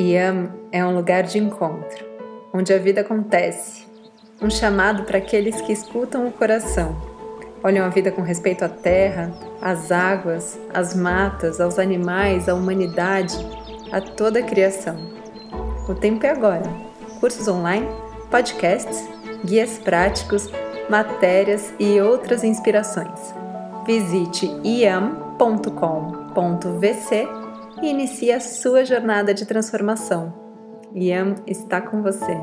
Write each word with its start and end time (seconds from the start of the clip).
Yam 0.00 0.48
é 0.72 0.82
um 0.82 0.94
lugar 0.94 1.24
de 1.24 1.38
encontro, 1.38 2.06
onde 2.54 2.72
a 2.72 2.78
vida 2.78 3.02
acontece, 3.02 3.86
um 4.40 4.48
chamado 4.48 5.02
para 5.04 5.18
aqueles 5.18 5.60
que 5.60 5.74
escutam 5.74 6.26
o 6.26 6.32
coração, 6.32 6.96
olham 7.62 7.84
a 7.84 7.90
vida 7.90 8.10
com 8.10 8.22
respeito 8.22 8.64
à 8.64 8.68
terra, 8.70 9.30
às 9.60 9.92
águas, 9.92 10.58
às 10.72 10.94
matas, 10.94 11.60
aos 11.60 11.78
animais, 11.78 12.48
à 12.48 12.54
humanidade, 12.54 13.36
a 13.92 14.00
toda 14.00 14.38
a 14.38 14.42
criação. 14.42 14.96
O 15.86 15.94
tempo 15.94 16.24
é 16.24 16.30
agora. 16.30 16.64
Cursos 17.20 17.46
online, 17.46 17.86
podcasts, 18.30 19.06
guias 19.44 19.76
práticos, 19.78 20.48
matérias 20.88 21.74
e 21.78 22.00
outras 22.00 22.42
inspirações. 22.42 23.34
Visite 23.84 24.50
iam.com.vc 24.64 25.40
e 27.82 27.88
inicie 27.88 28.32
a 28.32 28.40
sua 28.40 28.84
jornada 28.84 29.32
de 29.32 29.46
transformação. 29.46 30.34
Iam 30.94 31.36
está 31.46 31.80
com 31.80 32.02
você. 32.02 32.36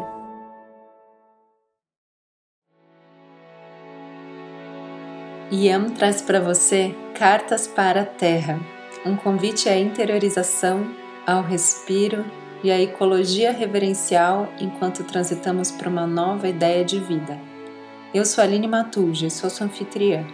Iam 5.52 5.89
traz 5.91 6.21
para 6.21 6.39
você 6.41 6.93
Cartas 7.13 7.67
para 7.67 8.02
a 8.02 8.05
Terra, 8.05 8.59
um 9.05 9.15
convite 9.15 9.70
à 9.70 9.77
interiorização, 9.77 10.88
ao 11.26 11.41
respiro 11.41 12.26
e 12.63 12.71
à 12.71 12.79
ecologia 12.79 13.51
reverencial 13.51 14.51
enquanto 14.59 15.04
transitamos 15.04 15.71
para 15.71 15.90
uma 15.90 16.05
nova 16.05 16.48
ideia 16.48 16.84
de 16.84 16.99
vida. 16.99 17.40
Eu 18.13 18.26
sou 18.26 18.43
Aline 18.43 18.67
Matuja 18.67 19.29
sou 19.29 19.49
sua 19.49 19.67
anfitriã. 19.67 20.26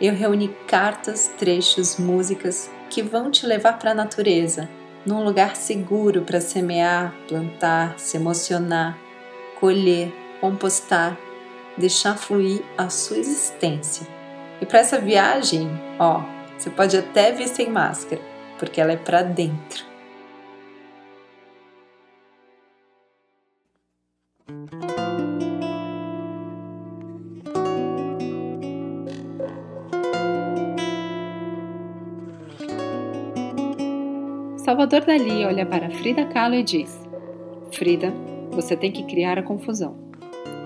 Eu 0.00 0.14
reuni 0.14 0.48
cartas, 0.66 1.28
trechos, 1.38 1.96
músicas 1.96 2.70
que 2.90 3.02
vão 3.02 3.30
te 3.30 3.46
levar 3.46 3.78
para 3.78 3.92
a 3.92 3.94
natureza, 3.94 4.68
num 5.04 5.22
lugar 5.22 5.56
seguro 5.56 6.22
para 6.22 6.40
semear, 6.40 7.14
plantar, 7.28 7.98
se 7.98 8.16
emocionar, 8.16 8.98
colher, 9.60 10.12
compostar, 10.40 11.16
deixar 11.76 12.16
fluir 12.16 12.62
a 12.76 12.88
sua 12.88 13.18
existência. 13.18 14.06
E 14.60 14.66
para 14.66 14.80
essa 14.80 14.98
viagem, 14.98 15.68
ó, 15.98 16.22
você 16.56 16.70
pode 16.70 16.96
até 16.96 17.32
vir 17.32 17.48
sem 17.48 17.70
máscara, 17.70 18.20
porque 18.58 18.80
ela 18.80 18.92
é 18.92 18.96
para 18.96 19.22
dentro. 19.22 19.95
Salvador 34.66 35.04
Dali 35.04 35.44
olha 35.44 35.64
para 35.64 35.88
Frida 35.92 36.26
Kahlo 36.26 36.56
e 36.56 36.62
diz: 36.64 37.00
Frida, 37.70 38.12
você 38.50 38.76
tem 38.76 38.90
que 38.90 39.04
criar 39.04 39.38
a 39.38 39.42
confusão. 39.44 39.96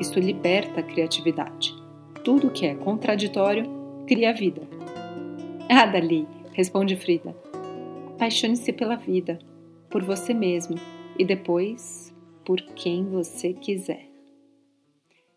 Isso 0.00 0.18
liberta 0.18 0.80
a 0.80 0.82
criatividade. 0.82 1.74
Tudo 2.24 2.50
que 2.50 2.64
é 2.64 2.74
contraditório 2.74 3.64
cria 4.06 4.32
vida. 4.32 4.62
Ah, 5.68 5.84
Dali, 5.84 6.26
responde 6.54 6.96
Frida. 6.96 7.36
Apaixone-se 8.14 8.72
pela 8.72 8.96
vida, 8.96 9.38
por 9.90 10.02
você 10.02 10.32
mesmo 10.32 10.76
e 11.18 11.22
depois 11.22 12.10
por 12.42 12.58
quem 12.74 13.04
você 13.04 13.52
quiser. 13.52 14.06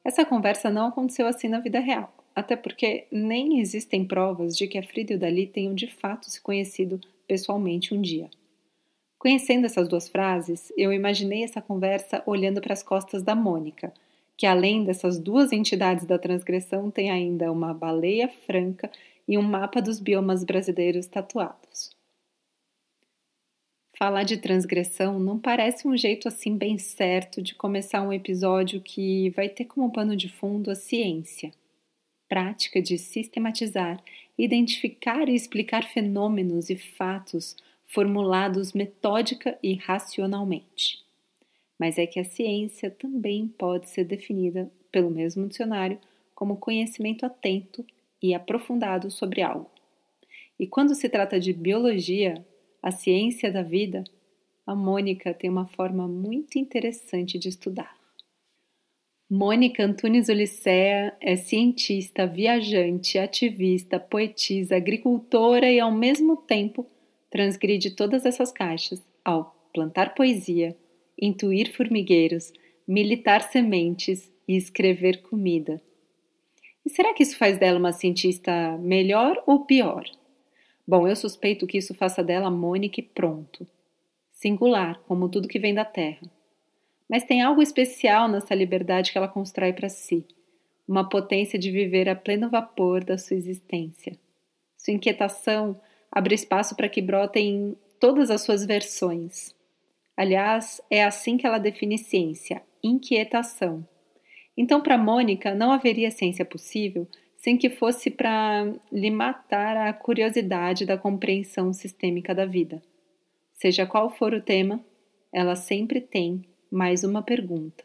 Essa 0.05 0.23
conversa 0.23 0.69
não 0.69 0.87
aconteceu 0.87 1.27
assim 1.27 1.49
na 1.49 1.59
vida 1.59 1.81
real, 1.81 2.15
até 2.33 2.55
porque 2.55 3.07
nem 3.11 3.59
existem 3.59 4.05
provas 4.05 4.55
de 4.55 4.67
que 4.67 4.77
a 4.77 4.83
Frida 4.83 5.11
e 5.11 5.15
o 5.17 5.19
Dali 5.19 5.47
tenham 5.47 5.75
de 5.75 5.87
fato 5.87 6.31
se 6.31 6.39
conhecido 6.39 7.01
pessoalmente 7.27 7.93
um 7.93 7.99
dia. 7.99 8.29
Conhecendo 9.23 9.65
essas 9.65 9.87
duas 9.87 10.09
frases, 10.09 10.69
eu 10.75 10.91
imaginei 10.91 11.45
essa 11.45 11.61
conversa 11.61 12.21
olhando 12.25 12.59
para 12.59 12.73
as 12.73 12.83
costas 12.83 13.23
da 13.23 13.33
Mônica, 13.33 13.93
que 14.35 14.45
além 14.45 14.83
dessas 14.83 15.17
duas 15.17 15.53
entidades 15.53 16.05
da 16.05 16.19
transgressão 16.19 16.91
tem 16.91 17.09
ainda 17.09 17.49
uma 17.49 17.73
baleia 17.73 18.27
franca 18.27 18.91
e 19.25 19.37
um 19.37 19.41
mapa 19.41 19.81
dos 19.81 19.97
biomas 19.97 20.43
brasileiros 20.43 21.07
tatuados. 21.07 21.95
Falar 23.97 24.23
de 24.23 24.35
transgressão 24.35 25.17
não 25.17 25.39
parece 25.39 25.87
um 25.87 25.95
jeito 25.95 26.27
assim 26.27 26.57
bem 26.57 26.77
certo 26.77 27.41
de 27.41 27.55
começar 27.55 28.01
um 28.01 28.11
episódio 28.11 28.81
que 28.81 29.29
vai 29.29 29.47
ter 29.47 29.63
como 29.63 29.89
pano 29.89 30.17
de 30.17 30.27
fundo 30.27 30.69
a 30.69 30.75
ciência, 30.75 31.49
prática 32.27 32.81
de 32.81 32.97
sistematizar, 32.97 34.03
identificar 34.37 35.29
e 35.29 35.33
explicar 35.33 35.85
fenômenos 35.85 36.69
e 36.69 36.75
fatos 36.75 37.55
formulados 37.93 38.73
metódica 38.73 39.55
e 39.61 39.75
racionalmente. 39.75 41.03
Mas 41.77 41.99
é 41.99 42.07
que 42.07 42.19
a 42.19 42.25
ciência 42.25 42.89
também 42.89 43.47
pode 43.47 43.87
ser 43.87 44.03
definida 44.03 44.71
pelo 44.91 45.11
mesmo 45.11 45.47
dicionário 45.47 45.99
como 46.33 46.57
conhecimento 46.57 47.23
atento 47.23 47.85
e 48.19 48.33
aprofundado 48.33 49.11
sobre 49.11 49.43
algo. 49.43 49.69
E 50.59 50.65
quando 50.65 50.95
se 50.95 51.07
trata 51.07 51.39
de 51.39 51.53
biologia, 51.53 52.43
a 52.81 52.89
ciência 52.89 53.51
da 53.51 53.61
vida, 53.61 54.03
a 54.65 54.73
Mônica 54.73 55.31
tem 55.31 55.49
uma 55.49 55.67
forma 55.67 56.07
muito 56.07 56.57
interessante 56.57 57.37
de 57.37 57.49
estudar. 57.49 57.95
Mônica 59.29 59.83
Antunes 59.83 60.29
Ulicea 60.29 61.15
é 61.19 61.35
cientista, 61.35 62.25
viajante, 62.25 63.19
ativista, 63.19 63.99
poetisa, 63.99 64.77
agricultora 64.77 65.71
e, 65.71 65.79
ao 65.79 65.91
mesmo 65.91 66.37
tempo, 66.37 66.85
transgride 67.33 67.89
todas 67.89 68.27
essas 68.27 68.51
caixas 68.51 69.01
ao 69.25 69.55
plantar 69.73 70.13
poesia, 70.13 70.77
intuir 71.19 71.75
formigueiros, 71.75 72.53
militar 72.87 73.41
sementes 73.41 74.31
e 74.47 74.55
escrever 74.55 75.23
comida. 75.23 75.81
E 76.85 76.91
será 76.91 77.11
que 77.11 77.23
isso 77.23 77.35
faz 77.35 77.57
dela 77.57 77.79
uma 77.79 77.91
cientista 77.91 78.77
melhor 78.77 79.41
ou 79.47 79.65
pior? 79.65 80.05
Bom, 80.87 81.07
eu 81.07 81.15
suspeito 81.15 81.65
que 81.65 81.79
isso 81.79 81.95
faça 81.95 82.23
dela 82.23 82.51
Mônica 82.51 83.01
pronto. 83.15 83.65
Singular, 84.31 84.99
como 85.07 85.27
tudo 85.27 85.47
que 85.47 85.57
vem 85.57 85.73
da 85.73 85.85
terra. 85.85 86.29
Mas 87.09 87.23
tem 87.23 87.41
algo 87.41 87.63
especial 87.63 88.27
nessa 88.27 88.53
liberdade 88.53 89.11
que 89.11 89.17
ela 89.17 89.27
constrói 89.27 89.73
para 89.73 89.89
si, 89.89 90.23
uma 90.87 91.09
potência 91.09 91.57
de 91.57 91.71
viver 91.71 92.07
a 92.07 92.15
pleno 92.15 92.47
vapor 92.47 93.03
da 93.03 93.17
sua 93.17 93.37
existência. 93.37 94.15
Sua 94.77 94.93
inquietação 94.93 95.81
abre 96.13 96.35
espaço 96.35 96.75
para 96.75 96.87
que 96.87 97.01
brotem 97.01 97.75
todas 97.99 98.29
as 98.29 98.41
suas 98.41 98.65
versões. 98.65 99.55
Aliás, 100.15 100.79
é 100.89 101.03
assim 101.03 101.37
que 101.37 101.47
ela 101.47 101.57
define 101.57 101.97
ciência: 101.97 102.61
inquietação. 102.83 103.85
Então, 104.55 104.81
para 104.81 104.97
Mônica, 104.97 105.55
não 105.55 105.71
haveria 105.71 106.11
ciência 106.11 106.45
possível 106.45 107.07
sem 107.35 107.57
que 107.57 107.69
fosse 107.69 108.09
para 108.09 108.71
lhe 108.89 109.11
matar 109.11 109.75
a 109.75 109.91
curiosidade 109.91 110.85
da 110.85 110.97
compreensão 110.97 111.73
sistêmica 111.73 112.33
da 112.33 112.45
vida. 112.45 112.81
Seja 113.53 113.85
qual 113.85 114.09
for 114.09 114.33
o 114.33 114.41
tema, 114.41 114.79
ela 115.29 115.53
sempre 115.55 115.99
tem 115.99 116.45
mais 116.71 117.03
uma 117.03 117.21
pergunta. 117.21 117.83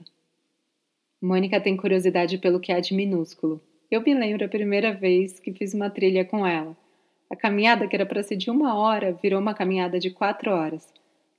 Mônica 1.20 1.60
tem 1.60 1.76
curiosidade 1.76 2.38
pelo 2.38 2.60
que 2.60 2.70
há 2.70 2.78
de 2.78 2.94
minúsculo. 2.94 3.60
Eu 3.90 4.00
me 4.00 4.14
lembro 4.14 4.44
a 4.44 4.48
primeira 4.48 4.92
vez 4.92 5.40
que 5.40 5.52
fiz 5.52 5.74
uma 5.74 5.90
trilha 5.90 6.24
com 6.24 6.46
ela. 6.46 6.76
A 7.30 7.36
caminhada, 7.36 7.86
que 7.86 7.94
era 7.94 8.06
para 8.06 8.22
ser 8.22 8.36
de 8.36 8.50
uma 8.50 8.74
hora, 8.74 9.12
virou 9.12 9.40
uma 9.40 9.54
caminhada 9.54 9.98
de 9.98 10.10
quatro 10.10 10.50
horas. 10.50 10.92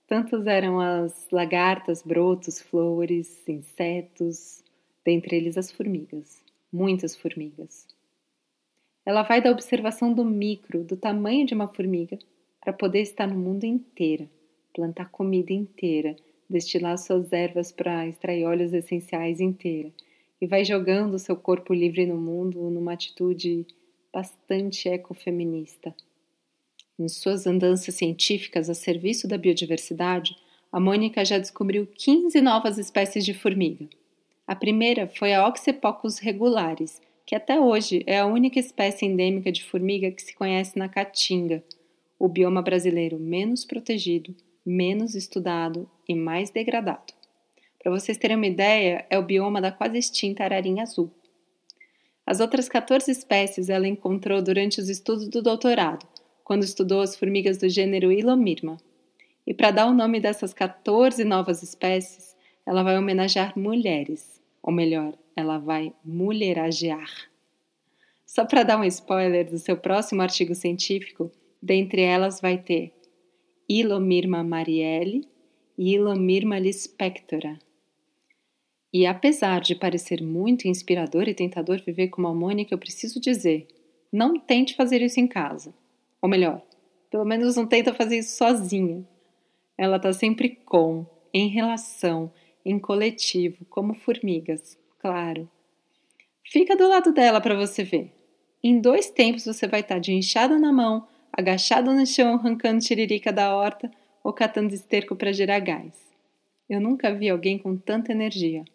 Tantos 0.07 0.45
eram 0.45 0.79
as 0.79 1.27
lagartas, 1.31 2.03
brotos, 2.03 2.61
flores, 2.61 3.47
insetos, 3.47 4.63
dentre 5.03 5.35
eles 5.35 5.57
as 5.57 5.71
formigas. 5.71 6.43
Muitas 6.71 7.15
formigas. 7.15 7.87
Ela 9.05 9.23
vai 9.23 9.41
da 9.41 9.51
observação 9.51 10.13
do 10.13 10.23
micro, 10.23 10.83
do 10.83 10.95
tamanho 10.95 11.45
de 11.45 11.55
uma 11.55 11.67
formiga, 11.67 12.19
para 12.61 12.73
poder 12.73 13.01
estar 13.01 13.27
no 13.27 13.35
mundo 13.35 13.63
inteira, 13.63 14.29
plantar 14.73 15.09
comida 15.09 15.51
inteira, 15.51 16.15
destilar 16.47 16.97
suas 16.97 17.31
ervas 17.33 17.71
para 17.71 18.07
extrair 18.07 18.45
óleos 18.45 18.73
essenciais 18.73 19.39
inteira, 19.39 19.91
e 20.39 20.45
vai 20.45 20.63
jogando 20.63 21.17
seu 21.17 21.35
corpo 21.35 21.73
livre 21.73 22.05
no 22.05 22.17
mundo 22.17 22.69
numa 22.69 22.93
atitude 22.93 23.65
bastante 24.13 24.89
ecofeminista. 24.89 25.93
Em 26.99 27.07
suas 27.07 27.47
andanças 27.47 27.95
científicas 27.95 28.69
a 28.69 28.73
serviço 28.73 29.27
da 29.27 29.37
biodiversidade, 29.37 30.35
a 30.71 30.79
Mônica 30.79 31.23
já 31.23 31.37
descobriu 31.37 31.87
15 31.87 32.41
novas 32.41 32.77
espécies 32.77 33.25
de 33.25 33.33
formiga. 33.33 33.87
A 34.45 34.55
primeira 34.55 35.07
foi 35.07 35.33
a 35.33 35.47
Oxypocus 35.47 36.19
regularis, 36.19 37.01
que 37.25 37.35
até 37.35 37.59
hoje 37.59 38.03
é 38.07 38.19
a 38.19 38.25
única 38.25 38.59
espécie 38.59 39.05
endêmica 39.05 39.51
de 39.51 39.63
formiga 39.63 40.11
que 40.11 40.21
se 40.21 40.33
conhece 40.33 40.77
na 40.77 40.89
Caatinga, 40.89 41.63
o 42.17 42.27
bioma 42.27 42.61
brasileiro 42.61 43.17
menos 43.17 43.63
protegido, 43.63 44.35
menos 44.65 45.15
estudado 45.15 45.89
e 46.07 46.13
mais 46.13 46.49
degradado. 46.49 47.13
Para 47.81 47.91
vocês 47.91 48.17
terem 48.17 48.35
uma 48.35 48.47
ideia, 48.47 49.05
é 49.09 49.17
o 49.17 49.23
bioma 49.23 49.61
da 49.61 49.71
quase 49.71 49.97
extinta 49.97 50.43
ararinha 50.43 50.83
azul. 50.83 51.09
As 52.29 52.39
outras 52.39 52.69
14 52.69 53.09
espécies 53.09 53.71
ela 53.71 53.87
encontrou 53.87 54.39
durante 54.39 54.79
os 54.79 54.87
estudos 54.87 55.27
do 55.27 55.41
doutorado, 55.41 56.05
quando 56.43 56.63
estudou 56.63 57.01
as 57.01 57.15
formigas 57.15 57.57
do 57.57 57.67
gênero 57.67 58.11
Ilomirma. 58.11 58.77
E 59.47 59.51
para 59.51 59.71
dar 59.71 59.87
o 59.87 59.95
nome 59.95 60.19
dessas 60.19 60.53
14 60.53 61.23
novas 61.23 61.63
espécies, 61.63 62.35
ela 62.67 62.83
vai 62.83 62.95
homenagear 62.95 63.57
mulheres, 63.57 64.39
ou 64.61 64.71
melhor, 64.71 65.17
ela 65.35 65.57
vai 65.57 65.91
mulheragear. 66.05 67.09
Só 68.27 68.45
para 68.45 68.61
dar 68.61 68.79
um 68.79 68.83
spoiler 68.83 69.49
do 69.49 69.57
seu 69.57 69.75
próximo 69.75 70.21
artigo 70.21 70.53
científico, 70.53 71.31
dentre 71.59 72.03
elas 72.03 72.39
vai 72.39 72.59
ter 72.59 72.93
Ilomirma 73.67 74.43
marielle 74.43 75.27
e 75.75 75.95
Ilomirma 75.95 76.59
lispectora. 76.59 77.57
E 78.91 79.05
apesar 79.05 79.61
de 79.61 79.75
parecer 79.75 80.21
muito 80.21 80.67
inspirador 80.67 81.27
e 81.27 81.33
tentador 81.33 81.79
viver 81.79 82.07
como 82.07 82.27
a 82.27 82.33
Mônica, 82.33 82.73
eu 82.73 82.77
preciso 82.77 83.19
dizer, 83.19 83.67
não 84.11 84.39
tente 84.39 84.75
fazer 84.75 85.01
isso 85.01 85.19
em 85.19 85.27
casa. 85.27 85.73
Ou 86.21 86.27
melhor, 86.27 86.61
pelo 87.11 87.23
menos 87.23 87.55
não 87.55 87.67
tenta 87.67 87.93
fazer 87.93 88.17
isso 88.17 88.37
sozinha. 88.37 89.07
Ela 89.77 89.97
está 89.97 90.11
sempre 90.11 90.49
com, 90.65 91.05
em 91.33 91.47
relação, 91.47 92.31
em 92.65 92.79
coletivo, 92.79 93.63
como 93.65 93.93
formigas, 93.93 94.77
claro. 94.99 95.49
Fica 96.43 96.75
do 96.75 96.87
lado 96.87 97.13
dela 97.13 97.39
para 97.39 97.55
você 97.55 97.83
ver. 97.83 98.11
Em 98.63 98.81
dois 98.81 99.09
tempos 99.09 99.45
você 99.45 99.67
vai 99.67 99.81
estar 99.81 99.99
de 99.99 100.11
enxada 100.11 100.57
na 100.57 100.73
mão, 100.73 101.07
agachado 101.31 101.93
no 101.93 102.05
chão, 102.05 102.33
arrancando 102.33 102.83
tiririca 102.83 103.31
da 103.31 103.55
horta 103.55 103.89
ou 104.23 104.33
catando 104.33 104.73
esterco 104.73 105.15
para 105.15 105.31
gerar 105.31 105.59
gás. 105.59 105.93
Eu 106.67 106.81
nunca 106.81 107.13
vi 107.13 107.29
alguém 107.29 107.57
com 107.57 107.77
tanta 107.77 108.11
energia. 108.11 108.65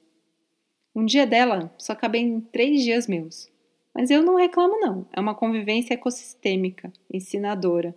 Um 0.95 1.05
dia 1.05 1.27
dela 1.27 1.75
só 1.79 1.95
cabe 1.95 2.19
em 2.19 2.41
três 2.41 2.83
dias 2.83 3.07
meus. 3.07 3.51
Mas 3.95 4.11
eu 4.11 4.23
não 4.23 4.37
reclamo, 4.37 4.79
não. 4.81 5.07
É 5.13 5.21
uma 5.21 5.35
convivência 5.35 5.95
ecossistêmica, 5.95 6.93
ensinadora. 7.13 7.95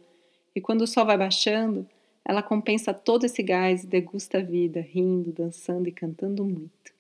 E 0.56 0.62
quando 0.62 0.82
o 0.82 0.88
sol 0.88 1.06
vai 1.06 1.18
baixando, 1.18 1.88
ela 2.26 2.44
compensa 2.44 2.94
todo 2.94 3.26
esse 3.26 3.42
gás 3.42 3.84
e 3.84 3.88
degusta 3.88 4.40
a 4.40 4.44
vida, 4.44 4.82
rindo, 4.82 5.32
dançando 5.32 5.88
e 5.88 5.92
cantando 5.92 6.44
muito. 6.44 6.94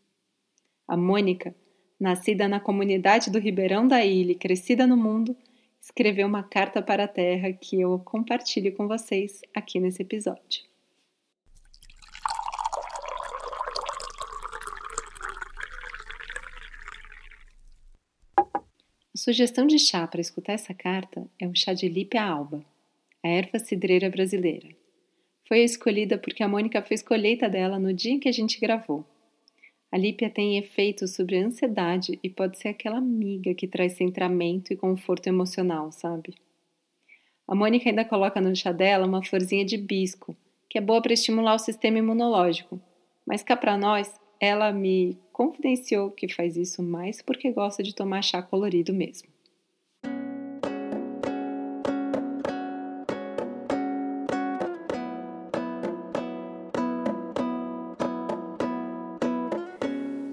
A 0.87 0.95
Mônica 0.95 1.53
nascida 1.99 2.47
na 2.47 2.59
comunidade 2.59 3.31
do 3.31 3.39
Ribeirão 3.39 3.87
da 3.87 4.05
Ilha 4.05 4.31
e 4.31 4.35
crescida 4.35 4.85
no 4.85 4.95
mundo, 4.95 5.35
escreveu 5.81 6.27
uma 6.27 6.43
carta 6.43 6.81
para 6.81 7.05
a 7.05 7.07
Terra 7.07 7.51
que 7.51 7.79
eu 7.81 7.99
compartilho 7.99 8.73
com 8.75 8.87
vocês 8.87 9.41
aqui 9.53 9.79
nesse 9.79 10.01
episódio. 10.01 10.63
A 19.17 19.19
sugestão 19.19 19.65
de 19.65 19.79
chá 19.79 20.05
para 20.05 20.21
escutar 20.21 20.53
essa 20.53 20.75
carta 20.75 21.27
é 21.39 21.47
o 21.47 21.55
chá 21.55 21.73
de 21.73 21.89
Lípia 21.89 22.23
alba, 22.23 22.63
a 23.23 23.27
erva 23.27 23.57
cidreira 23.57 24.11
brasileira. 24.11 24.67
Foi 25.47 25.61
escolhida 25.61 26.19
porque 26.19 26.43
a 26.43 26.47
Mônica 26.47 26.79
fez 26.83 27.01
colheita 27.01 27.49
dela 27.49 27.79
no 27.79 27.91
dia 27.91 28.11
em 28.11 28.19
que 28.19 28.29
a 28.29 28.31
gente 28.31 28.59
gravou. 28.59 29.03
A 29.91 29.97
lípia 29.97 30.29
tem 30.29 30.59
efeitos 30.59 31.15
sobre 31.15 31.35
a 31.35 31.47
ansiedade 31.47 32.19
e 32.21 32.29
pode 32.29 32.59
ser 32.59 32.67
aquela 32.67 32.99
amiga 32.99 33.55
que 33.55 33.67
traz 33.67 33.93
centramento 33.93 34.71
e 34.71 34.77
conforto 34.77 35.25
emocional, 35.25 35.91
sabe? 35.91 36.35
A 37.47 37.55
Mônica 37.55 37.89
ainda 37.89 38.05
coloca 38.05 38.39
no 38.39 38.55
chá 38.55 38.71
dela 38.71 39.07
uma 39.07 39.25
florzinha 39.25 39.65
de 39.65 39.77
bisco, 39.77 40.37
que 40.69 40.77
é 40.77 40.81
boa 40.81 41.01
para 41.01 41.13
estimular 41.13 41.55
o 41.55 41.59
sistema 41.59 41.97
imunológico. 41.97 42.79
Mas 43.25 43.41
cá 43.41 43.57
para 43.57 43.79
nós, 43.79 44.13
ela 44.39 44.71
me 44.71 45.17
confidenciou 45.37 46.09
que 46.09 46.27
faz 46.27 46.57
isso 46.57 46.81
mais 46.81 47.21
porque 47.21 47.51
gosta 47.51 47.83
de 47.83 47.93
tomar 47.93 48.23
chá 48.23 48.41
colorido 48.41 48.91
mesmo. 48.91 49.27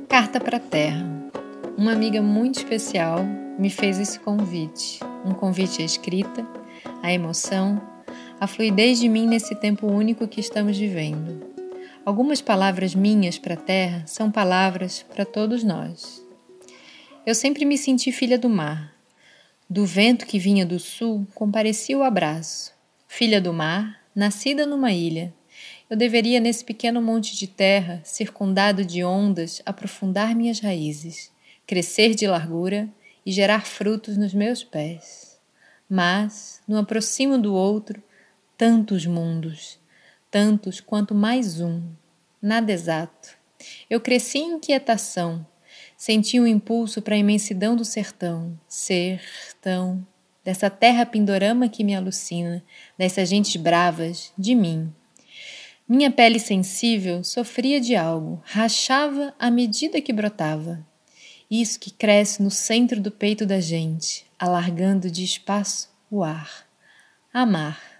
Carta 0.08 0.40
para 0.40 0.56
a 0.56 0.60
Terra. 0.60 1.04
Uma 1.76 1.92
amiga 1.92 2.22
muito 2.22 2.60
especial 2.60 3.18
me 3.58 3.68
fez 3.68 3.98
esse 3.98 4.18
convite. 4.18 5.00
Um 5.22 5.34
convite 5.34 5.82
à 5.82 5.84
escrita, 5.84 6.46
à 7.02 7.12
emoção, 7.12 7.78
à 8.40 8.46
fluidez 8.46 9.00
de 9.00 9.08
mim 9.10 9.26
nesse 9.26 9.54
tempo 9.54 9.86
único 9.86 10.26
que 10.26 10.40
estamos 10.40 10.78
vivendo. 10.78 11.53
Algumas 12.04 12.42
palavras 12.42 12.94
minhas 12.94 13.38
para 13.38 13.54
a 13.54 13.56
Terra 13.56 14.04
são 14.06 14.30
palavras 14.30 15.02
para 15.02 15.24
todos 15.24 15.64
nós. 15.64 16.22
Eu 17.24 17.34
sempre 17.34 17.64
me 17.64 17.78
senti 17.78 18.12
filha 18.12 18.38
do 18.38 18.50
mar. 18.50 18.94
Do 19.70 19.86
vento 19.86 20.26
que 20.26 20.38
vinha 20.38 20.66
do 20.66 20.78
sul 20.78 21.26
comparecia 21.34 21.96
o 21.96 22.02
abraço. 22.02 22.74
Filha 23.08 23.40
do 23.40 23.54
mar, 23.54 24.02
nascida 24.14 24.66
numa 24.66 24.92
ilha, 24.92 25.32
eu 25.88 25.96
deveria, 25.96 26.40
nesse 26.40 26.62
pequeno 26.62 27.00
monte 27.00 27.34
de 27.34 27.46
terra, 27.46 28.02
circundado 28.04 28.84
de 28.84 29.02
ondas, 29.02 29.62
aprofundar 29.64 30.34
minhas 30.34 30.60
raízes, 30.60 31.32
crescer 31.66 32.14
de 32.14 32.26
largura 32.26 32.86
e 33.24 33.32
gerar 33.32 33.64
frutos 33.64 34.18
nos 34.18 34.34
meus 34.34 34.62
pés. 34.62 35.40
Mas, 35.88 36.60
no 36.68 36.76
aproximo 36.76 37.38
do 37.38 37.54
outro, 37.54 38.02
tantos 38.58 39.06
mundos, 39.06 39.78
tantos 40.34 40.80
quanto 40.80 41.14
mais 41.14 41.60
um, 41.60 41.80
nada 42.42 42.72
exato. 42.72 43.38
Eu 43.88 44.00
cresci 44.00 44.38
em 44.38 44.54
inquietação, 44.54 45.46
senti 45.96 46.40
um 46.40 46.46
impulso 46.46 47.00
para 47.00 47.14
a 47.14 47.18
imensidão 47.18 47.76
do 47.76 47.84
sertão, 47.84 48.58
sertão, 48.66 50.04
dessa 50.44 50.68
terra 50.68 51.06
pindorama 51.06 51.68
que 51.68 51.84
me 51.84 51.94
alucina, 51.94 52.64
dessas 52.98 53.28
gentes 53.28 53.54
bravas, 53.54 54.32
de 54.36 54.56
mim, 54.56 54.92
minha 55.88 56.10
pele 56.10 56.40
sensível 56.40 57.22
sofria 57.22 57.80
de 57.80 57.94
algo, 57.94 58.42
rachava 58.44 59.32
à 59.38 59.52
medida 59.52 60.00
que 60.00 60.12
brotava. 60.12 60.84
Isso 61.48 61.78
que 61.78 61.92
cresce 61.92 62.42
no 62.42 62.50
centro 62.50 63.00
do 63.00 63.12
peito 63.12 63.46
da 63.46 63.60
gente, 63.60 64.26
alargando 64.36 65.08
de 65.08 65.22
espaço 65.22 65.88
o 66.10 66.24
ar. 66.24 66.66
Amar. 67.32 67.93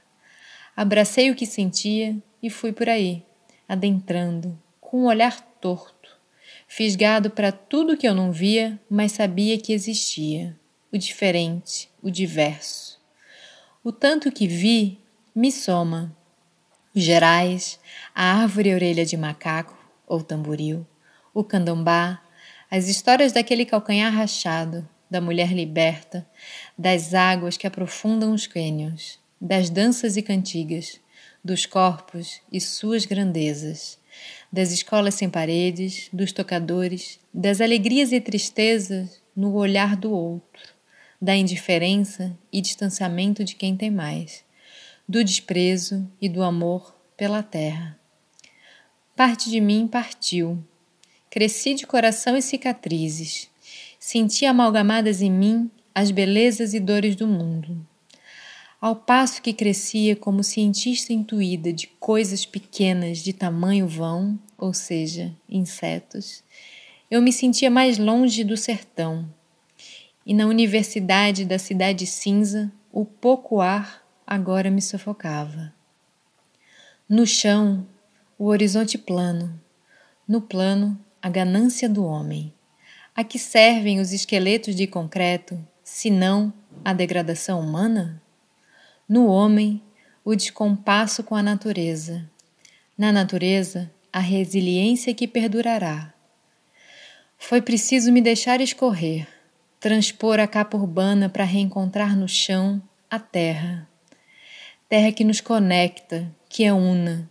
Abracei 0.77 1.31
o 1.31 1.35
que 1.35 1.47
sentia 1.47 2.17
e 2.43 2.51
fui 2.51 2.73
por 2.73 2.89
aí, 2.89 3.25
adentrando, 3.69 4.61
com 4.81 5.03
um 5.03 5.07
olhar 5.07 5.41
torto, 5.61 6.19
fisgado 6.67 7.31
para 7.31 7.53
tudo 7.53 7.97
que 7.97 8.09
eu 8.09 8.15
não 8.15 8.33
via, 8.33 8.79
mas 8.91 9.13
sabia 9.13 9.57
que 9.59 9.73
existia: 9.73 10.59
o 10.93 10.99
diferente, 10.99 11.89
o 12.03 12.11
diverso. 12.11 13.01
O 13.83 13.93
tanto 13.93 14.33
que 14.33 14.47
vi 14.47 14.99
me 15.35 15.53
soma 15.53 16.17
os 16.95 17.03
gerais, 17.03 17.81
a 18.15 18.41
árvore 18.43 18.73
orelha 18.73 19.05
de 19.05 19.17
macaco 19.17 19.77
ou 20.07 20.23
tamboril, 20.23 20.87
o 21.33 21.43
candombá, 21.43 22.23
as 22.71 22.89
histórias 22.89 23.33
daquele 23.33 23.65
calcanhar 23.65 24.13
rachado, 24.13 24.89
da 25.11 25.21
mulher 25.21 25.53
liberta, 25.53 26.27
das 26.79 27.15
águas 27.15 27.57
que 27.57 27.67
aprofundam 27.67 28.33
os 28.33 28.47
cânions, 28.47 29.19
das 29.41 29.71
danças 29.71 30.17
e 30.17 30.23
cantigas, 30.23 31.01
dos 31.43 31.67
corpos 31.67 32.41
e 32.51 32.61
suas 32.61 33.05
grandezas, 33.05 33.99
das 34.53 34.73
escolas 34.73 35.15
sem 35.15 35.29
paredes, 35.29 36.09
dos 36.13 36.33
tocadores, 36.33 37.19
das 37.33 37.61
alegrias 37.61 38.13
e 38.13 38.21
tristezas 38.21 39.21
no 39.37 39.55
olhar 39.55 39.97
do 39.97 40.11
outro, 40.13 40.63
da 41.21 41.35
indiferença 41.35 42.37
e 42.53 42.61
distanciamento 42.61 43.45
de 43.45 43.55
quem 43.55 43.77
tem 43.77 43.91
mais 43.91 44.45
do 45.09 45.23
desprezo 45.23 46.11
e 46.21 46.29
do 46.29 46.43
amor 46.43 46.97
pela 47.17 47.43
terra. 47.43 47.99
Parte 49.15 49.51
de 49.51 49.61
mim 49.61 49.87
partiu. 49.87 50.65
Cresci 51.31 51.75
de 51.75 51.87
coração 51.87 52.37
e 52.37 52.43
cicatrizes. 52.43 53.51
Senti 53.99 54.47
amalgamadas 54.47 55.21
em 55.21 55.31
mim 55.31 55.71
as 55.95 56.11
belezas 56.11 56.75
e 56.75 56.81
dores 56.81 57.15
do 57.15 57.27
mundo. 57.27 57.87
Ao 58.85 58.95
passo 58.95 59.41
que 59.41 59.55
crescia 59.55 60.15
como 60.15 60.45
cientista 60.45 61.11
intuída 61.11 61.73
de 61.73 61.87
coisas 61.87 62.45
pequenas 62.45 63.21
de 63.21 63.33
tamanho 63.33 63.89
vão, 63.89 64.39
ou 64.59 64.75
seja, 64.75 65.35
insetos, 65.49 66.45
eu 67.11 67.23
me 67.23 67.33
sentia 67.33 67.71
mais 67.71 67.97
longe 67.97 68.45
do 68.45 68.59
sertão. 68.59 69.27
E 70.27 70.35
na 70.35 70.47
universidade 70.47 71.47
da 71.47 71.59
cidade 71.59 72.05
cinza, 72.05 72.71
o 72.93 73.07
pouco 73.07 73.63
ar 73.63 74.07
agora 74.27 74.71
me 74.71 74.83
sufocava. 74.83 75.73
No 77.09 77.27
chão, 77.27 77.87
o 78.39 78.49
horizonte 78.49 78.99
plano, 78.99 79.59
no 80.29 80.43
plano, 80.43 81.03
a 81.23 81.31
ganância 81.31 81.89
do 81.89 82.05
homem. 82.05 82.53
A 83.17 83.25
que 83.25 83.39
servem 83.39 83.99
os 83.99 84.13
esqueletos 84.13 84.77
de 84.77 84.87
concreto, 84.87 85.59
se 85.83 86.11
não 86.11 86.53
a 86.85 86.93
degradação 86.93 87.59
humana? 87.59 88.23
No 89.09 89.27
homem, 89.27 89.83
o 90.25 90.35
descompasso 90.35 91.23
com 91.23 91.35
a 91.35 91.43
natureza. 91.43 92.29
Na 92.97 93.13
natureza, 93.13 93.91
a 94.13 94.21
resiliência 94.21 95.15
que 95.15 95.27
perdurará. 95.27 96.13
Foi 97.37 97.61
preciso 97.61 98.13
me 98.13 98.21
deixar 98.21 98.61
escorrer, 98.61 99.27
transpor 99.79 100.41
a 100.41 100.47
capa 100.47 100.77
urbana 100.77 101.29
para 101.29 101.45
reencontrar 101.45 102.17
no 102.17 102.29
chão 102.29 102.83
a 103.11 103.19
terra 103.19 103.89
terra 104.95 105.11
que 105.11 105.25
nos 105.25 105.41
conecta, 105.41 106.31
que 106.49 106.63
é 106.63 106.73
una, 106.73 107.29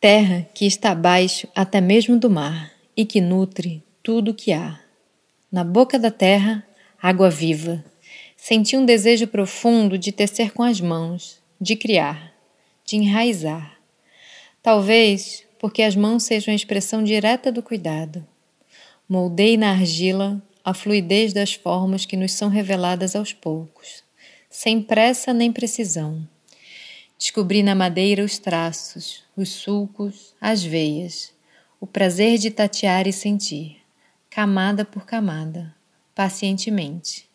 terra 0.00 0.48
que 0.54 0.64
está 0.64 0.92
abaixo 0.92 1.46
até 1.54 1.82
mesmo 1.82 2.18
do 2.18 2.30
mar 2.30 2.72
e 2.96 3.04
que 3.04 3.20
nutre 3.20 3.84
tudo 4.02 4.30
o 4.30 4.34
que 4.34 4.50
há. 4.50 4.80
Na 5.52 5.62
boca 5.62 5.98
da 5.98 6.10
terra, 6.10 6.66
água 7.00 7.28
viva. 7.28 7.84
Senti 8.46 8.76
um 8.76 8.84
desejo 8.84 9.26
profundo 9.26 9.96
de 9.96 10.12
tecer 10.12 10.52
com 10.52 10.62
as 10.62 10.78
mãos, 10.78 11.42
de 11.58 11.76
criar, 11.76 12.34
de 12.84 12.96
enraizar. 12.96 13.78
Talvez 14.62 15.46
porque 15.58 15.82
as 15.82 15.96
mãos 15.96 16.24
sejam 16.24 16.52
a 16.52 16.54
expressão 16.54 17.02
direta 17.02 17.50
do 17.50 17.62
cuidado. 17.62 18.26
Moldei 19.08 19.56
na 19.56 19.70
argila 19.70 20.42
a 20.62 20.74
fluidez 20.74 21.32
das 21.32 21.54
formas 21.54 22.04
que 22.04 22.18
nos 22.18 22.32
são 22.32 22.50
reveladas 22.50 23.16
aos 23.16 23.32
poucos, 23.32 24.02
sem 24.50 24.82
pressa 24.82 25.32
nem 25.32 25.50
precisão 25.50 26.28
Descobri 27.16 27.62
na 27.62 27.74
madeira 27.74 28.22
os 28.22 28.38
traços, 28.38 29.22
os 29.34 29.48
sulcos, 29.48 30.34
as 30.38 30.62
veias, 30.62 31.32
o 31.80 31.86
prazer 31.86 32.36
de 32.36 32.50
tatear 32.50 33.06
e 33.06 33.14
sentir, 33.14 33.78
camada 34.28 34.84
por 34.84 35.06
camada, 35.06 35.74
pacientemente. 36.14 37.26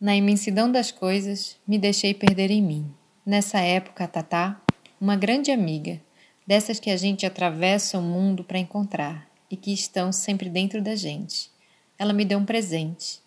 Na 0.00 0.16
imensidão 0.16 0.70
das 0.72 0.90
coisas, 0.90 1.56
me 1.66 1.78
deixei 1.78 2.14
perder 2.14 2.50
em 2.50 2.62
mim. 2.62 2.94
Nessa 3.24 3.60
época, 3.60 4.04
a 4.04 4.08
Tatá, 4.08 4.60
uma 5.00 5.14
grande 5.14 5.50
amiga, 5.50 6.00
dessas 6.46 6.80
que 6.80 6.90
a 6.90 6.96
gente 6.96 7.26
atravessa 7.26 7.98
o 7.98 8.02
mundo 8.02 8.42
para 8.42 8.58
encontrar 8.58 9.28
e 9.50 9.56
que 9.56 9.72
estão 9.72 10.10
sempre 10.10 10.48
dentro 10.48 10.80
da 10.80 10.94
gente. 10.94 11.50
Ela 11.98 12.12
me 12.12 12.24
deu 12.24 12.38
um 12.38 12.46
presente, 12.46 13.20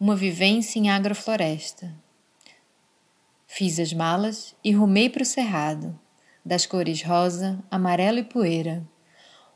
uma 0.00 0.16
vivência 0.16 0.78
em 0.78 0.90
agrofloresta, 0.90 1.94
Fiz 3.50 3.80
as 3.80 3.94
malas 3.94 4.54
e 4.62 4.70
rumei 4.72 5.08
para 5.08 5.22
o 5.22 5.26
cerrado, 5.26 5.98
das 6.44 6.66
cores 6.66 7.02
rosa, 7.02 7.58
amarelo 7.70 8.18
e 8.18 8.22
poeira. 8.22 8.86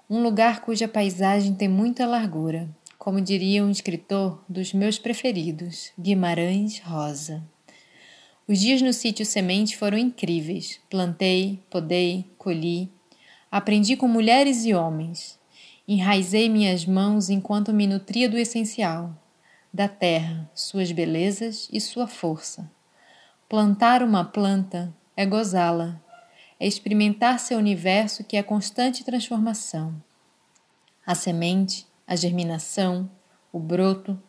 Um 0.09 0.23
lugar 0.23 0.63
cuja 0.63 0.89
paisagem 0.89 1.55
tem 1.55 1.69
muita 1.69 2.07
largura, 2.07 2.69
como 3.03 3.21
diria 3.21 3.65
um 3.65 3.71
escritor 3.73 4.45
dos 4.49 4.73
meus 4.73 4.97
preferidos, 4.97 5.91
Guimarães 5.99 6.79
Rosa. 6.79 7.43
Os 8.47 8.61
dias 8.61 8.81
no 8.81 8.93
sítio 8.93 9.27
Semente 9.27 9.77
foram 9.77 9.99
incríveis. 9.99 10.79
Plantei, 10.89 11.59
podei, 11.69 12.25
colhi. 12.39 12.89
Aprendi 13.51 13.97
com 13.97 14.07
mulheres 14.07 14.65
e 14.65 14.73
homens. 14.73 15.37
Enraizei 15.89 16.49
minhas 16.49 16.87
mãos 16.87 17.29
enquanto 17.29 17.73
me 17.73 17.89
nutria 17.89 18.29
do 18.29 18.39
essencial, 18.39 19.21
da 19.75 19.89
terra, 19.89 20.49
suas 20.55 20.93
belezas 20.93 21.69
e 21.73 21.81
sua 21.81 22.07
força. 22.07 22.71
Plantar 23.49 24.05
uma 24.05 24.25
planta 24.25 24.95
é 25.17 25.27
gozá-la, 25.27 26.01
é 26.61 26.69
experimentar 26.69 27.41
seu 27.41 27.59
universo 27.59 28.23
que 28.23 28.37
é 28.37 28.45
constante 28.45 29.03
transformação. 29.03 29.93
A 31.05 31.17
semente, 31.17 31.91
a 32.07 32.17
germinação, 32.17 33.11
o 33.53 33.59
broto, 33.59 34.21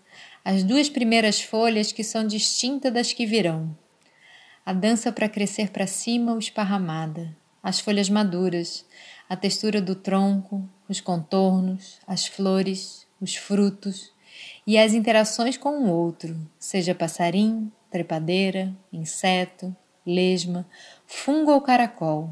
as 0.43 0.63
duas 0.63 0.89
primeiras 0.89 1.41
folhas 1.41 1.91
que 1.91 2.03
são 2.03 2.25
distintas 2.27 2.93
das 2.93 3.13
que 3.13 3.25
virão. 3.25 3.75
A 4.65 4.73
dança 4.73 5.11
para 5.11 5.29
crescer 5.29 5.69
para 5.69 5.87
cima 5.87 6.33
ou 6.33 6.39
esparramada, 6.39 7.35
as 7.61 7.79
folhas 7.79 8.09
maduras, 8.09 8.85
a 9.29 9.35
textura 9.35 9.81
do 9.81 9.95
tronco, 9.95 10.69
os 10.87 10.99
contornos, 10.99 11.99
as 12.05 12.25
flores, 12.25 13.07
os 13.19 13.35
frutos 13.35 14.11
e 14.67 14.77
as 14.77 14.93
interações 14.93 15.57
com 15.57 15.83
o 15.83 15.89
outro, 15.89 16.37
seja 16.59 16.93
passarinho, 16.93 17.71
trepadeira, 17.89 18.75
inseto, 18.91 19.75
lesma, 20.05 20.67
fungo 21.05 21.51
ou 21.51 21.61
caracol. 21.61 22.29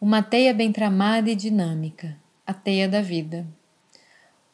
Uma 0.00 0.22
teia 0.22 0.52
bem 0.52 0.72
tramada 0.72 1.30
e 1.30 1.36
dinâmica, 1.36 2.18
a 2.46 2.52
teia 2.52 2.88
da 2.88 3.00
vida. 3.00 3.46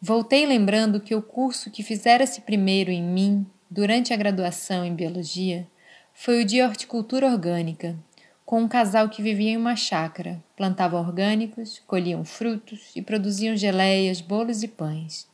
Voltei 0.01 0.47
lembrando 0.47 1.01
que 1.01 1.15
o 1.15 1.21
curso 1.21 1.73
que 1.73 1.83
fizera-se 1.83 2.43
primeiro 2.43 2.89
em 2.89 3.03
mim 3.03 3.45
durante 3.69 4.15
a 4.15 4.17
graduação 4.17 4.85
em 4.85 4.95
biologia 4.95 5.67
foi 6.15 6.43
o 6.43 6.45
de 6.45 6.63
horticultura 6.63 7.27
orgânica, 7.27 7.99
com 8.47 8.63
um 8.63 8.69
casal 8.69 9.09
que 9.09 9.21
vivia 9.21 9.51
em 9.51 9.57
uma 9.57 9.75
chácara, 9.75 10.43
plantavam 10.57 11.01
orgânicos, 11.01 11.83
colhiam 11.85 12.25
frutos 12.25 12.93
e 12.95 13.03
produziam 13.03 13.57
geleias, 13.57 14.21
bolos 14.21 14.63
e 14.63 14.69
pães. 14.69 15.27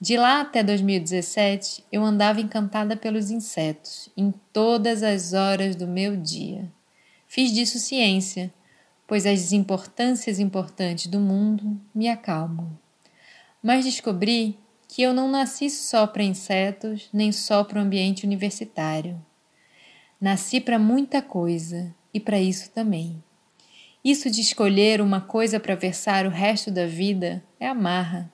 De 0.00 0.16
lá 0.16 0.40
até 0.40 0.62
2017, 0.62 1.84
eu 1.92 2.02
andava 2.02 2.40
encantada 2.40 2.96
pelos 2.96 3.30
insetos, 3.30 4.08
em 4.16 4.32
todas 4.54 5.02
as 5.02 5.34
horas 5.34 5.76
do 5.76 5.86
meu 5.86 6.16
dia. 6.16 6.72
Fiz 7.28 7.52
disso 7.52 7.78
ciência, 7.78 8.52
pois 9.06 9.26
as 9.26 9.38
desimportâncias 9.38 10.38
importantes 10.38 11.06
do 11.08 11.20
mundo 11.20 11.78
me 11.94 12.08
acalmam. 12.08 12.85
Mas 13.66 13.84
descobri 13.84 14.56
que 14.86 15.02
eu 15.02 15.12
não 15.12 15.28
nasci 15.28 15.68
só 15.68 16.06
para 16.06 16.22
insetos, 16.22 17.08
nem 17.12 17.32
só 17.32 17.64
para 17.64 17.80
o 17.80 17.82
ambiente 17.82 18.24
universitário. 18.24 19.20
Nasci 20.20 20.60
para 20.60 20.78
muita 20.78 21.20
coisa 21.20 21.92
e 22.14 22.20
para 22.20 22.40
isso 22.40 22.70
também. 22.70 23.20
Isso 24.04 24.30
de 24.30 24.40
escolher 24.40 25.00
uma 25.00 25.20
coisa 25.20 25.58
para 25.58 25.74
versar 25.74 26.26
o 26.26 26.30
resto 26.30 26.70
da 26.70 26.86
vida 26.86 27.42
é 27.58 27.66
amarra 27.66 28.32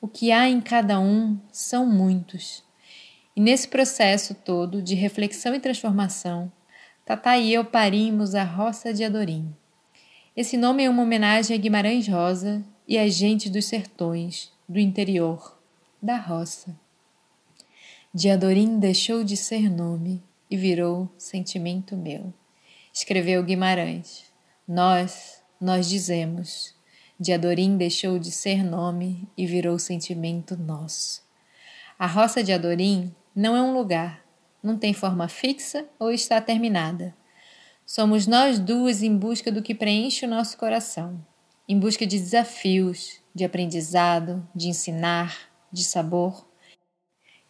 o 0.00 0.08
que 0.08 0.32
há 0.32 0.48
em 0.48 0.60
cada 0.60 0.98
um 0.98 1.38
são 1.52 1.86
muitos. 1.86 2.64
E 3.36 3.40
nesse 3.40 3.68
processo 3.68 4.34
todo 4.34 4.82
de 4.82 4.96
reflexão 4.96 5.54
e 5.54 5.60
transformação, 5.60 6.50
Tata 7.04 7.38
e 7.38 7.54
eu 7.54 7.64
parimos 7.64 8.34
a 8.34 8.42
Roça 8.42 8.92
de 8.92 9.04
Adorim. 9.04 9.54
Esse 10.36 10.56
nome 10.56 10.82
é 10.82 10.90
uma 10.90 11.04
homenagem 11.04 11.56
a 11.56 11.60
Guimarães 11.60 12.08
Rosa 12.08 12.64
e 12.88 12.98
a 12.98 13.08
gente 13.08 13.48
dos 13.48 13.66
sertões, 13.66 14.50
do 14.72 14.80
interior, 14.80 15.60
da 16.02 16.16
roça. 16.16 16.74
De 18.14 18.30
Adorim 18.30 18.78
deixou 18.78 19.22
de 19.22 19.36
ser 19.36 19.70
nome 19.70 20.24
e 20.50 20.56
virou 20.56 21.12
sentimento 21.18 21.94
meu. 21.94 22.32
Escreveu 22.90 23.44
Guimarães. 23.44 24.24
Nós, 24.66 25.42
nós 25.60 25.90
dizemos, 25.90 26.74
de 27.20 27.34
Adorim 27.34 27.76
deixou 27.76 28.18
de 28.18 28.30
ser 28.30 28.64
nome 28.64 29.28
e 29.36 29.46
virou 29.46 29.78
sentimento 29.78 30.56
nosso. 30.56 31.22
A 31.98 32.06
roça 32.06 32.42
de 32.42 32.50
Adorim 32.50 33.14
não 33.36 33.54
é 33.54 33.60
um 33.60 33.74
lugar, 33.74 34.24
não 34.62 34.78
tem 34.78 34.94
forma 34.94 35.28
fixa 35.28 35.86
ou 35.98 36.10
está 36.10 36.40
terminada. 36.40 37.14
Somos 37.84 38.26
nós 38.26 38.58
duas 38.58 39.02
em 39.02 39.14
busca 39.14 39.52
do 39.52 39.62
que 39.62 39.74
preenche 39.74 40.24
o 40.24 40.30
nosso 40.30 40.56
coração, 40.56 41.22
em 41.68 41.78
busca 41.78 42.06
de 42.06 42.18
desafios, 42.18 43.20
de 43.34 43.44
aprendizado, 43.44 44.46
de 44.54 44.68
ensinar, 44.68 45.36
de 45.72 45.84
sabor 45.84 46.46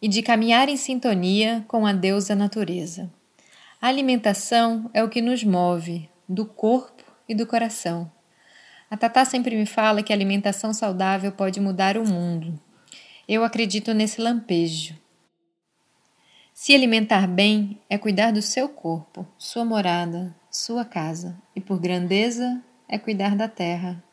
e 0.01 0.07
de 0.07 0.21
caminhar 0.21 0.69
em 0.69 0.77
sintonia 0.77 1.63
com 1.67 1.85
a 1.85 1.93
deusa 1.93 2.35
natureza. 2.35 3.11
A 3.81 3.87
alimentação 3.87 4.89
é 4.93 5.03
o 5.03 5.09
que 5.09 5.21
nos 5.21 5.43
move, 5.43 6.09
do 6.27 6.45
corpo 6.45 7.03
e 7.27 7.35
do 7.35 7.45
coração. 7.45 8.11
A 8.89 8.95
Tatá 8.95 9.25
sempre 9.25 9.55
me 9.55 9.65
fala 9.65 10.03
que 10.03 10.13
a 10.13 10.15
alimentação 10.15 10.73
saudável 10.73 11.31
pode 11.31 11.59
mudar 11.59 11.97
o 11.97 12.07
mundo. 12.07 12.59
Eu 13.27 13.43
acredito 13.43 13.93
nesse 13.93 14.21
lampejo. 14.21 14.95
Se 16.53 16.75
alimentar 16.75 17.27
bem 17.27 17.81
é 17.89 17.97
cuidar 17.97 18.31
do 18.31 18.41
seu 18.41 18.69
corpo, 18.69 19.25
sua 19.37 19.65
morada, 19.65 20.35
sua 20.51 20.85
casa, 20.85 21.35
e 21.55 21.59
por 21.59 21.79
grandeza 21.79 22.61
é 22.87 22.97
cuidar 22.97 23.35
da 23.35 23.47
terra. 23.47 24.03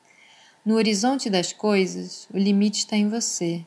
No 0.65 0.75
horizonte 0.75 1.31
das 1.31 1.53
coisas, 1.53 2.29
o 2.33 2.39
limite 2.39 2.81
está 2.81 2.97
em 2.97 3.09
você. 3.09 3.65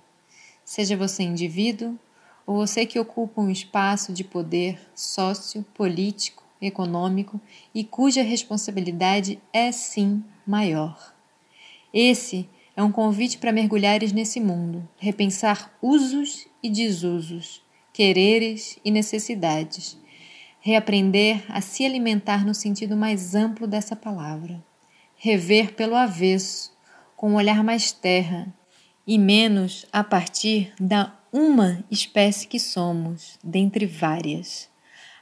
Seja 0.63 0.95
você 0.95 1.24
indivíduo 1.24 1.98
ou 2.45 2.57
você 2.57 2.86
que 2.86 3.00
ocupa 3.00 3.41
um 3.41 3.50
espaço 3.50 4.13
de 4.13 4.24
poder 4.24 4.79
sócio, 4.95 5.65
político, 5.74 6.43
econômico 6.62 7.39
e 7.74 7.83
cuja 7.83 8.22
responsabilidade 8.22 9.39
é 9.51 9.72
sim 9.72 10.24
maior. 10.45 11.13
Esse 11.93 12.50
é 12.75 12.81
um 12.83 12.91
convite 12.91 13.38
para 13.38 13.51
mergulhares 13.51 14.12
nesse 14.12 14.39
mundo, 14.39 14.88
repensar 14.98 15.72
usos 15.81 16.48
e 16.62 16.69
desusos, 16.69 17.62
quereres 17.91 18.79
e 18.83 18.89
necessidades, 18.89 19.98
reaprender 20.60 21.43
a 21.50 21.62
se 21.62 21.86
alimentar 21.86 22.45
no 22.45 22.53
sentido 22.53 22.95
mais 22.95 23.36
amplo 23.36 23.67
dessa 23.67 23.95
palavra, 23.95 24.63
rever 25.24 25.74
pelo 25.74 25.96
avesso, 25.96 26.70
com 27.15 27.32
um 27.32 27.36
olhar 27.36 27.63
mais 27.63 27.94
terra 27.94 28.53
e 29.08 29.18
menos 29.18 29.86
a 29.89 30.03
partir 30.03 30.74
da 30.77 31.18
uma 31.32 31.82
espécie 31.89 32.46
que 32.46 32.60
somos, 32.60 33.39
dentre 33.42 33.86
várias. 33.86 34.70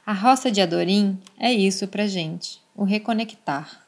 A 0.04 0.12
roça 0.12 0.50
de 0.50 0.60
Adorim 0.60 1.20
é 1.38 1.52
isso 1.52 1.86
para 1.86 2.08
gente, 2.08 2.60
o 2.74 2.82
reconectar. 2.82 3.86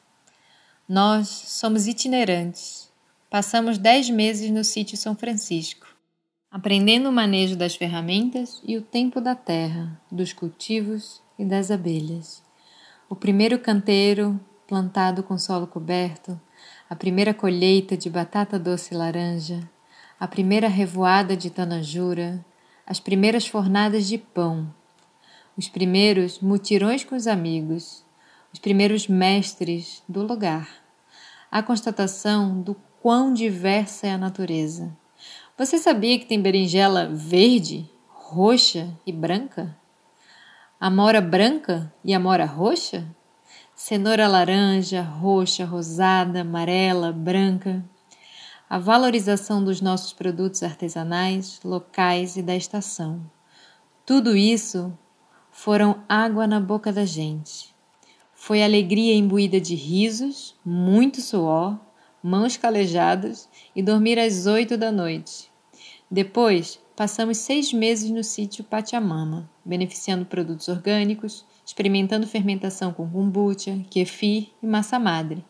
Nós 0.88 1.26
somos 1.26 1.88
itinerantes. 1.88 2.88
Passamos 3.28 3.76
dez 3.76 4.08
meses 4.08 4.52
no 4.52 4.62
sítio 4.62 4.96
São 4.96 5.16
Francisco, 5.16 5.88
aprendendo 6.48 7.08
o 7.08 7.12
manejo 7.12 7.56
das 7.56 7.74
ferramentas 7.74 8.62
e 8.64 8.76
o 8.76 8.82
tempo 8.82 9.20
da 9.20 9.34
terra, 9.34 10.00
dos 10.12 10.32
cultivos 10.32 11.20
e 11.36 11.44
das 11.44 11.72
abelhas. 11.72 12.40
O 13.10 13.16
primeiro 13.16 13.58
canteiro, 13.58 14.40
plantado 14.66 15.22
com 15.22 15.38
solo 15.38 15.66
coberto, 15.66 16.40
a 16.88 16.96
primeira 16.96 17.34
colheita 17.34 17.96
de 17.96 18.08
batata 18.08 18.58
doce 18.58 18.94
laranja, 18.94 19.68
a 20.18 20.26
primeira 20.26 20.68
revoada 20.68 21.36
de 21.36 21.50
tanajura, 21.50 22.44
as 22.86 23.00
primeiras 23.00 23.46
fornadas 23.46 24.06
de 24.06 24.18
pão, 24.18 24.72
os 25.56 25.68
primeiros 25.68 26.40
mutirões 26.40 27.04
com 27.04 27.14
os 27.14 27.26
amigos, 27.26 28.04
os 28.52 28.58
primeiros 28.58 29.08
mestres 29.08 30.02
do 30.08 30.22
lugar, 30.22 30.68
a 31.50 31.62
constatação 31.62 32.60
do 32.60 32.74
quão 33.00 33.32
diversa 33.32 34.06
é 34.06 34.12
a 34.12 34.18
natureza. 34.18 34.96
Você 35.56 35.78
sabia 35.78 36.18
que 36.18 36.26
tem 36.26 36.40
berinjela 36.40 37.08
verde, 37.08 37.88
roxa 38.08 38.88
e 39.06 39.12
branca? 39.12 39.76
Amora 40.80 41.20
branca 41.20 41.92
e 42.04 42.12
amora 42.12 42.44
roxa? 42.44 43.06
Cenoura 43.76 44.28
laranja, 44.28 45.02
roxa, 45.02 45.64
rosada, 45.64 46.42
amarela, 46.42 47.12
branca. 47.12 47.84
A 48.70 48.78
valorização 48.78 49.64
dos 49.64 49.80
nossos 49.80 50.12
produtos 50.12 50.62
artesanais, 50.62 51.60
locais 51.64 52.36
e 52.36 52.42
da 52.42 52.54
estação. 52.54 53.20
Tudo 54.06 54.36
isso 54.36 54.96
foram 55.50 56.04
água 56.08 56.46
na 56.46 56.60
boca 56.60 56.92
da 56.92 57.04
gente. 57.04 57.74
Foi 58.32 58.62
alegria 58.62 59.14
imbuída 59.16 59.60
de 59.60 59.74
risos, 59.74 60.54
muito 60.64 61.20
suor, 61.20 61.76
mãos 62.22 62.56
calejadas 62.56 63.48
e 63.74 63.82
dormir 63.82 64.20
às 64.20 64.46
oito 64.46 64.76
da 64.76 64.92
noite. 64.92 65.50
Depois, 66.08 66.78
passamos 66.94 67.38
seis 67.38 67.72
meses 67.72 68.08
no 68.08 68.22
sítio 68.22 68.62
Pachamama, 68.62 69.50
beneficiando 69.64 70.24
produtos 70.24 70.68
orgânicos, 70.68 71.44
experimentando 71.64 72.26
fermentação 72.26 72.92
com 72.92 73.08
kombucha, 73.08 73.78
kefir 73.90 74.48
e 74.62 74.66
massa 74.66 74.98
madre, 74.98 75.44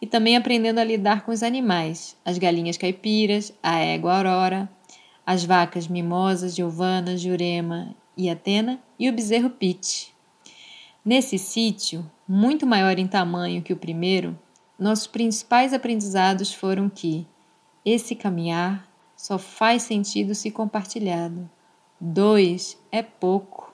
e 0.00 0.06
também 0.06 0.36
aprendendo 0.36 0.78
a 0.78 0.84
lidar 0.84 1.24
com 1.24 1.32
os 1.32 1.42
animais, 1.42 2.16
as 2.24 2.38
galinhas 2.38 2.76
caipiras, 2.76 3.52
a 3.62 3.78
égua 3.78 4.16
aurora, 4.16 4.70
as 5.26 5.44
vacas 5.44 5.88
mimosas, 5.88 6.54
Giovana, 6.54 7.16
Jurema 7.16 7.94
e 8.16 8.30
Atena 8.30 8.80
e 8.98 9.08
o 9.08 9.12
bezerro 9.12 9.50
Pete. 9.50 10.14
Nesse 11.04 11.38
sítio, 11.38 12.08
muito 12.26 12.66
maior 12.66 12.98
em 12.98 13.06
tamanho 13.06 13.62
que 13.62 13.72
o 13.72 13.76
primeiro, 13.76 14.38
nossos 14.78 15.06
principais 15.06 15.72
aprendizados 15.72 16.52
foram 16.52 16.88
que 16.88 17.26
esse 17.84 18.14
caminhar 18.14 18.88
só 19.16 19.38
faz 19.38 19.82
sentido 19.82 20.34
se 20.34 20.50
compartilhado. 20.50 21.50
Dois 22.00 22.78
é 22.92 23.02
pouco. 23.02 23.67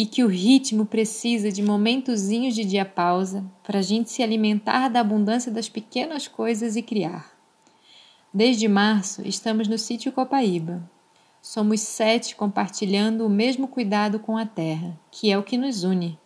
E 0.00 0.06
que 0.06 0.24
o 0.24 0.28
ritmo 0.28 0.86
precisa 0.86 1.52
de 1.52 1.62
momentozinhos 1.62 2.54
de 2.54 2.64
dia 2.64 2.86
pausa 2.86 3.44
para 3.62 3.80
a 3.80 3.82
gente 3.82 4.10
se 4.10 4.22
alimentar 4.22 4.88
da 4.88 5.00
abundância 5.00 5.52
das 5.52 5.68
pequenas 5.68 6.26
coisas 6.26 6.74
e 6.74 6.80
criar. 6.80 7.30
Desde 8.32 8.66
março, 8.66 9.20
estamos 9.28 9.68
no 9.68 9.76
sítio 9.76 10.10
Copaíba. 10.10 10.90
Somos 11.42 11.82
sete 11.82 12.34
compartilhando 12.34 13.26
o 13.26 13.28
mesmo 13.28 13.68
cuidado 13.68 14.18
com 14.18 14.38
a 14.38 14.46
terra, 14.46 14.98
que 15.10 15.30
é 15.30 15.36
o 15.36 15.42
que 15.42 15.58
nos 15.58 15.84
une. 15.84 16.18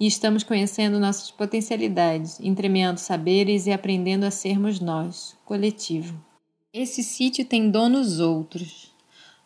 E 0.00 0.06
estamos 0.06 0.42
conhecendo 0.42 0.98
nossas 0.98 1.30
potencialidades, 1.30 2.40
entremeando 2.40 2.98
saberes 2.98 3.66
e 3.66 3.72
aprendendo 3.72 4.24
a 4.24 4.30
sermos 4.30 4.80
nós, 4.80 5.36
coletivo. 5.44 6.18
Esse 6.72 7.02
sítio 7.02 7.44
tem 7.44 7.70
donos 7.70 8.20
outros, 8.20 8.90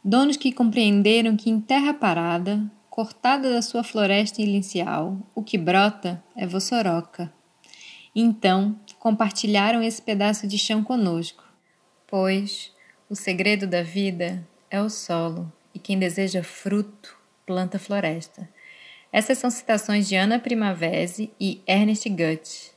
donos 0.04 0.36
que 0.36 0.52
compreenderam 0.52 1.36
que 1.36 1.50
em 1.50 1.60
terra 1.60 1.92
parada, 1.92 2.62
cortada 2.96 3.52
da 3.52 3.60
sua 3.60 3.84
floresta 3.84 4.40
inicial, 4.40 5.18
o 5.34 5.42
que 5.42 5.58
brota 5.58 6.24
é 6.34 6.46
vossoroca. 6.46 7.30
Então, 8.14 8.80
compartilharam 8.98 9.82
esse 9.82 10.00
pedaço 10.00 10.46
de 10.46 10.56
chão 10.56 10.82
conosco, 10.82 11.44
pois 12.06 12.72
o 13.10 13.14
segredo 13.14 13.66
da 13.66 13.82
vida 13.82 14.48
é 14.70 14.80
o 14.80 14.88
solo, 14.88 15.52
e 15.74 15.78
quem 15.78 15.98
deseja 15.98 16.42
fruto, 16.42 17.14
planta 17.44 17.78
floresta. 17.78 18.48
Essas 19.12 19.36
são 19.36 19.50
citações 19.50 20.08
de 20.08 20.16
Ana 20.16 20.38
Primavesi 20.38 21.30
e 21.38 21.60
Ernest 21.66 22.08
Gutt, 22.08 22.72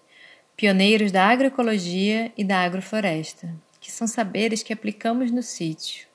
pioneiros 0.57 1.13
da 1.13 1.29
agroecologia 1.29 2.33
e 2.37 2.43
da 2.43 2.59
agrofloresta 2.59 3.57
que 3.79 3.89
são 3.89 4.05
saberes 4.05 4.61
que 4.61 4.73
aplicamos 4.73 5.31
no 5.31 5.41
sítio. 5.41 6.08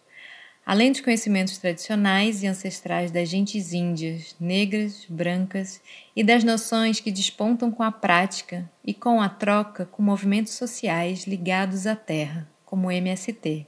Além 0.67 0.91
dos 0.91 1.03
conhecimentos 1.03 1.59
tradicionais 1.59 2.43
e 2.43 2.47
ancestrais 2.47 3.11
das 3.11 3.29
gentes 3.29 3.75
índias, 3.75 4.35
negras, 4.41 5.05
brancas 5.11 5.79
e 6.17 6.25
das 6.25 6.43
noções 6.43 7.01
que 7.01 7.13
despontam 7.13 7.71
com 7.71 7.83
a 7.83 7.93
prática 7.93 8.69
e 8.83 8.95
com 8.95 9.21
a 9.21 9.29
troca 9.29 9.85
com 9.85 10.03
movimentos 10.03 10.55
sociais 10.55 11.27
ligados 11.27 11.87
à 11.87 11.95
terra, 11.95 12.49
como 12.65 12.89
o 12.89 12.91
MST. 12.91 13.67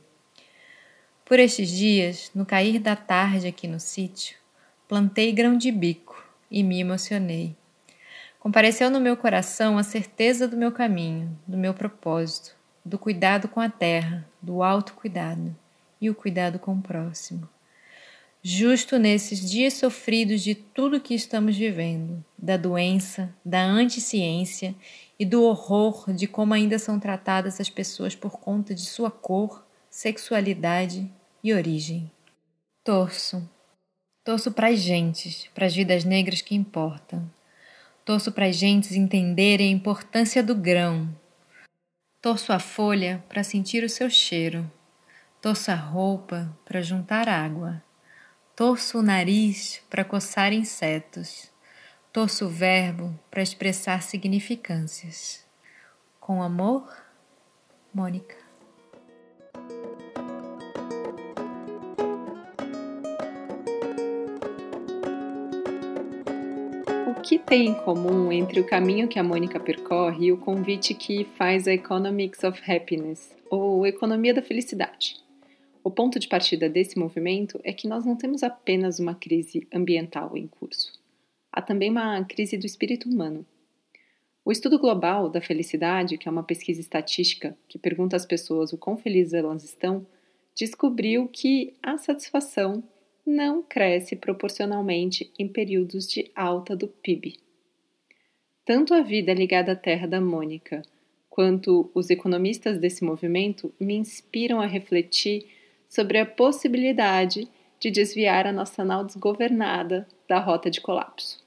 Por 1.26 1.38
estes 1.38 1.68
dias, 1.68 2.30
no 2.34 2.46
cair 2.46 2.78
da 2.78 2.96
tarde 2.96 3.46
aqui 3.46 3.68
no 3.68 3.78
sítio, 3.78 4.38
plantei 4.88 5.32
grão 5.32 5.58
de 5.58 5.70
bico 5.70 6.24
e 6.50 6.62
me 6.62 6.80
emocionei. 6.80 7.54
Compareceu 8.40 8.88
no 8.88 9.00
meu 9.00 9.18
coração 9.18 9.76
a 9.76 9.82
certeza 9.82 10.48
do 10.48 10.56
meu 10.56 10.72
caminho, 10.72 11.38
do 11.46 11.58
meu 11.58 11.74
propósito, 11.74 12.56
do 12.82 12.98
cuidado 12.98 13.48
com 13.48 13.60
a 13.60 13.68
terra, 13.68 14.26
do 14.40 14.62
autocuidado 14.62 15.54
e 16.06 16.10
o 16.10 16.14
cuidado 16.14 16.58
com 16.58 16.74
o 16.74 16.82
próximo. 16.82 17.48
Justo 18.42 18.98
nesses 18.98 19.50
dias 19.50 19.74
sofridos 19.74 20.40
de 20.40 20.54
tudo 20.54 21.00
que 21.00 21.14
estamos 21.14 21.56
vivendo, 21.56 22.24
da 22.38 22.56
doença, 22.56 23.34
da 23.44 23.62
anticiência 23.62 24.74
e 25.18 25.24
do 25.24 25.42
horror 25.42 26.12
de 26.12 26.28
como 26.28 26.54
ainda 26.54 26.78
são 26.78 27.00
tratadas 27.00 27.60
as 27.60 27.68
pessoas 27.68 28.14
por 28.14 28.38
conta 28.38 28.74
de 28.74 28.82
sua 28.82 29.10
cor, 29.10 29.66
sexualidade 29.90 31.10
e 31.42 31.52
origem. 31.52 32.10
Torço. 32.84 33.48
Torço 34.22 34.52
para 34.52 34.68
as 34.68 34.78
gentes, 34.78 35.48
para 35.54 35.66
as 35.66 35.74
vidas 35.74 36.04
negras 36.04 36.40
que 36.40 36.54
importam. 36.54 37.28
Torço 38.04 38.30
para 38.30 38.46
as 38.46 38.56
gentes 38.56 38.92
entenderem 38.92 39.68
a 39.68 39.76
importância 39.76 40.40
do 40.40 40.54
grão, 40.54 41.12
Torço 42.26 42.52
a 42.52 42.58
folha 42.58 43.22
para 43.28 43.44
sentir 43.44 43.84
o 43.84 43.88
seu 43.88 44.10
cheiro. 44.10 44.68
Torço 45.46 45.70
a 45.70 45.76
roupa 45.76 46.52
para 46.64 46.82
juntar 46.82 47.28
água. 47.28 47.80
Torço 48.56 48.98
o 48.98 49.02
nariz 49.02 49.80
para 49.88 50.04
coçar 50.04 50.52
insetos. 50.52 51.52
Torço 52.12 52.46
o 52.46 52.48
verbo 52.48 53.16
para 53.30 53.44
expressar 53.44 54.02
significâncias. 54.02 55.46
Com 56.18 56.42
amor, 56.42 56.92
Mônica. 57.94 58.34
que 67.22 67.38
tem 67.40 67.66
em 67.70 67.74
comum 67.74 68.30
entre 68.30 68.60
o 68.60 68.64
caminho 68.64 69.08
que 69.08 69.18
a 69.18 69.22
Mônica 69.22 69.58
percorre 69.58 70.26
e 70.26 70.32
o 70.32 70.38
convite 70.38 70.94
que 70.94 71.24
faz 71.36 71.66
a 71.66 71.72
Economics 71.72 72.44
of 72.44 72.60
Happiness, 72.70 73.34
ou 73.50 73.84
Economia 73.84 74.32
da 74.32 74.40
Felicidade? 74.42 75.25
O 75.86 75.90
ponto 75.92 76.18
de 76.18 76.26
partida 76.26 76.68
desse 76.68 76.98
movimento 76.98 77.60
é 77.62 77.72
que 77.72 77.86
nós 77.86 78.04
não 78.04 78.16
temos 78.16 78.42
apenas 78.42 78.98
uma 78.98 79.14
crise 79.14 79.68
ambiental 79.72 80.36
em 80.36 80.48
curso. 80.48 80.92
Há 81.52 81.62
também 81.62 81.90
uma 81.90 82.24
crise 82.24 82.58
do 82.58 82.66
espírito 82.66 83.08
humano. 83.08 83.46
O 84.44 84.50
estudo 84.50 84.80
global 84.80 85.30
da 85.30 85.40
felicidade, 85.40 86.18
que 86.18 86.26
é 86.26 86.32
uma 86.32 86.42
pesquisa 86.42 86.80
estatística 86.80 87.56
que 87.68 87.78
pergunta 87.78 88.16
às 88.16 88.26
pessoas 88.26 88.72
o 88.72 88.76
quão 88.76 88.98
felizes 88.98 89.32
elas 89.32 89.62
estão, 89.62 90.04
descobriu 90.56 91.28
que 91.28 91.74
a 91.80 91.96
satisfação 91.96 92.82
não 93.24 93.62
cresce 93.62 94.16
proporcionalmente 94.16 95.32
em 95.38 95.46
períodos 95.46 96.08
de 96.08 96.32
alta 96.34 96.74
do 96.74 96.88
PIB. 96.88 97.38
Tanto 98.64 98.92
a 98.92 99.02
vida 99.02 99.32
ligada 99.32 99.70
à 99.70 99.76
terra 99.76 100.08
da 100.08 100.20
Mônica 100.20 100.82
quanto 101.30 101.92
os 101.94 102.10
economistas 102.10 102.76
desse 102.76 103.04
movimento 103.04 103.72
me 103.78 103.94
inspiram 103.94 104.60
a 104.60 104.66
refletir 104.66 105.54
sobre 105.88 106.18
a 106.18 106.26
possibilidade 106.26 107.48
de 107.78 107.90
desviar 107.90 108.46
a 108.46 108.52
nossa 108.52 108.84
nau 108.84 109.04
desgovernada 109.04 110.06
da 110.28 110.38
rota 110.38 110.70
de 110.70 110.80
colapso. 110.80 111.44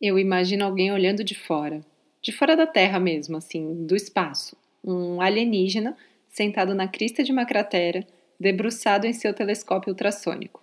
Eu 0.00 0.18
imagino 0.18 0.64
alguém 0.64 0.92
olhando 0.92 1.24
de 1.24 1.34
fora, 1.34 1.80
de 2.20 2.32
fora 2.32 2.56
da 2.56 2.66
Terra 2.66 2.98
mesmo, 2.98 3.36
assim, 3.36 3.86
do 3.86 3.96
espaço, 3.96 4.56
um 4.82 5.20
alienígena 5.20 5.96
sentado 6.28 6.74
na 6.74 6.88
crista 6.88 7.22
de 7.22 7.32
uma 7.32 7.46
cratera, 7.46 8.06
debruçado 8.38 9.06
em 9.06 9.12
seu 9.12 9.32
telescópio 9.32 9.90
ultrassônico. 9.90 10.62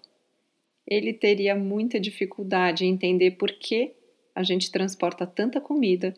Ele 0.86 1.14
teria 1.14 1.56
muita 1.56 2.00
dificuldade 2.00 2.86
em 2.86 2.90
entender 2.90 3.32
por 3.32 3.52
que 3.52 3.94
a 4.36 4.44
gente 4.44 4.72
transporta 4.72 5.26
tanta 5.26 5.62
comida 5.62 6.14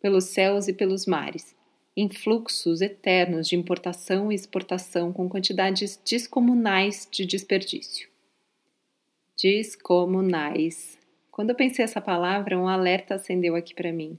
pelos 0.00 0.24
céus 0.24 0.68
e 0.68 0.72
pelos 0.72 1.06
mares, 1.06 1.56
em 2.00 2.08
fluxos 2.08 2.80
eternos 2.80 3.48
de 3.48 3.56
importação 3.56 4.30
e 4.30 4.34
exportação 4.36 5.12
com 5.12 5.28
quantidades 5.28 6.00
descomunais 6.08 7.08
de 7.10 7.26
desperdício. 7.26 8.08
Descomunais. 9.36 10.96
Quando 11.28 11.50
eu 11.50 11.56
pensei 11.56 11.84
essa 11.84 12.00
palavra, 12.00 12.56
um 12.56 12.68
alerta 12.68 13.16
acendeu 13.16 13.56
aqui 13.56 13.74
para 13.74 13.92
mim. 13.92 14.16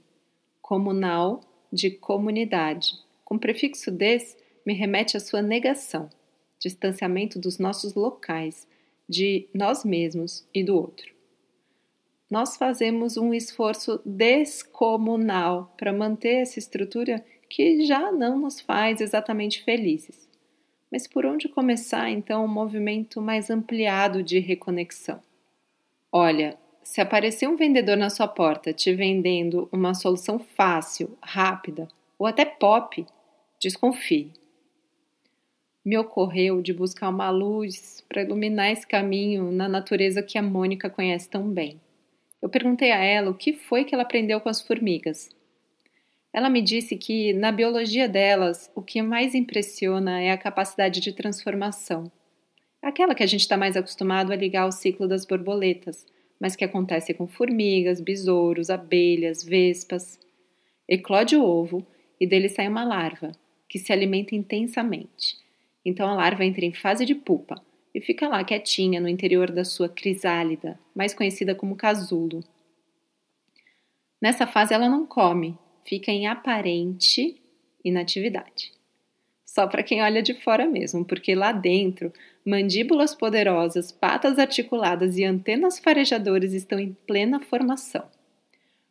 Comunal 0.60 1.40
de 1.72 1.90
comunidade. 1.90 2.98
Com 3.24 3.38
prefixo 3.38 3.90
des, 3.90 4.36
me 4.66 4.74
remete 4.74 5.16
à 5.16 5.20
sua 5.20 5.40
negação, 5.40 6.10
distanciamento 6.58 7.38
dos 7.38 7.58
nossos 7.58 7.94
locais, 7.94 8.68
de 9.08 9.48
nós 9.54 9.86
mesmos 9.86 10.46
e 10.52 10.62
do 10.62 10.76
outro. 10.76 11.14
Nós 12.30 12.58
fazemos 12.58 13.16
um 13.16 13.32
esforço 13.32 14.02
descomunal 14.04 15.74
para 15.78 15.94
manter 15.94 16.42
essa 16.42 16.58
estrutura 16.58 17.24
que 17.50 17.84
já 17.84 18.12
não 18.12 18.38
nos 18.38 18.60
faz 18.60 19.00
exatamente 19.02 19.62
felizes. 19.62 20.26
Mas 20.90 21.06
por 21.06 21.26
onde 21.26 21.48
começar 21.48 22.08
então 22.08 22.44
um 22.44 22.48
movimento 22.48 23.20
mais 23.20 23.50
ampliado 23.50 24.22
de 24.22 24.38
reconexão? 24.38 25.20
Olha, 26.10 26.56
se 26.82 27.00
aparecer 27.00 27.48
um 27.48 27.56
vendedor 27.56 27.96
na 27.96 28.08
sua 28.08 28.26
porta 28.26 28.72
te 28.72 28.94
vendendo 28.94 29.68
uma 29.70 29.92
solução 29.92 30.38
fácil, 30.38 31.18
rápida 31.20 31.88
ou 32.18 32.26
até 32.26 32.44
pop, 32.44 33.04
desconfie 33.60 34.32
me 35.84 35.96
ocorreu 35.96 36.60
de 36.60 36.72
buscar 36.72 37.08
uma 37.08 37.30
luz 37.30 38.04
para 38.08 38.22
iluminar 38.22 38.70
esse 38.70 38.86
caminho 38.86 39.50
na 39.50 39.68
natureza 39.68 40.22
que 40.22 40.36
a 40.36 40.42
Mônica 40.42 40.90
conhece 40.90 41.28
tão 41.28 41.48
bem. 41.48 41.80
Eu 42.40 42.48
perguntei 42.48 42.92
a 42.92 43.02
ela 43.02 43.30
o 43.30 43.34
que 43.34 43.52
foi 43.52 43.84
que 43.84 43.94
ela 43.94 44.02
aprendeu 44.02 44.40
com 44.40 44.48
as 44.48 44.60
formigas. 44.60 45.30
Ela 46.32 46.48
me 46.48 46.62
disse 46.62 46.96
que, 46.96 47.32
na 47.32 47.50
biologia 47.50 48.08
delas, 48.08 48.70
o 48.74 48.82
que 48.82 49.02
mais 49.02 49.34
impressiona 49.34 50.20
é 50.20 50.30
a 50.30 50.38
capacidade 50.38 51.00
de 51.00 51.12
transformação. 51.12 52.10
Aquela 52.80 53.14
que 53.14 53.22
a 53.22 53.26
gente 53.26 53.40
está 53.40 53.56
mais 53.56 53.76
acostumado 53.76 54.32
a 54.32 54.36
ligar 54.36 54.62
ao 54.62 54.72
ciclo 54.72 55.08
das 55.08 55.26
borboletas, 55.26 56.06
mas 56.40 56.56
que 56.56 56.64
acontece 56.64 57.12
com 57.12 57.26
formigas, 57.26 58.00
besouros, 58.00 58.70
abelhas, 58.70 59.44
vespas. 59.44 60.18
Eclode 60.88 61.36
o 61.36 61.44
ovo 61.44 61.86
e 62.18 62.26
dele 62.26 62.48
sai 62.48 62.68
uma 62.68 62.84
larva, 62.84 63.32
que 63.68 63.78
se 63.78 63.92
alimenta 63.92 64.34
intensamente. 64.34 65.36
Então 65.84 66.08
a 66.08 66.14
larva 66.14 66.44
entra 66.44 66.64
em 66.64 66.72
fase 66.72 67.04
de 67.04 67.14
pupa 67.14 67.60
e 67.94 68.00
fica 68.00 68.28
lá 68.28 68.42
quietinha 68.44 69.00
no 69.00 69.08
interior 69.08 69.50
da 69.50 69.64
sua 69.64 69.88
crisálida, 69.88 70.78
mais 70.94 71.12
conhecida 71.12 71.54
como 71.54 71.76
casulo. 71.76 72.42
Nessa 74.20 74.46
fase 74.46 74.72
ela 74.72 74.88
não 74.88 75.06
come, 75.06 75.58
fica 75.90 76.12
em 76.12 76.28
aparente 76.28 77.42
inatividade. 77.84 78.72
Só 79.44 79.66
para 79.66 79.82
quem 79.82 80.00
olha 80.00 80.22
de 80.22 80.34
fora 80.34 80.64
mesmo, 80.64 81.04
porque 81.04 81.34
lá 81.34 81.50
dentro, 81.50 82.12
mandíbulas 82.46 83.12
poderosas, 83.12 83.90
patas 83.90 84.38
articuladas 84.38 85.18
e 85.18 85.24
antenas 85.24 85.80
farejadoras 85.80 86.52
estão 86.52 86.78
em 86.78 86.96
plena 87.08 87.40
formação. 87.40 88.04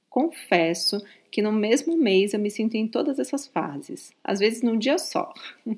Confesso 0.09 1.01
que 1.31 1.41
no 1.41 1.53
mesmo 1.53 1.95
mês 1.95 2.33
eu 2.33 2.39
me 2.39 2.51
sinto 2.51 2.75
em 2.75 2.85
todas 2.85 3.17
essas 3.17 3.47
fases, 3.47 4.11
às 4.21 4.39
vezes 4.39 4.61
num 4.61 4.77
dia 4.77 4.97
só. 4.97 5.33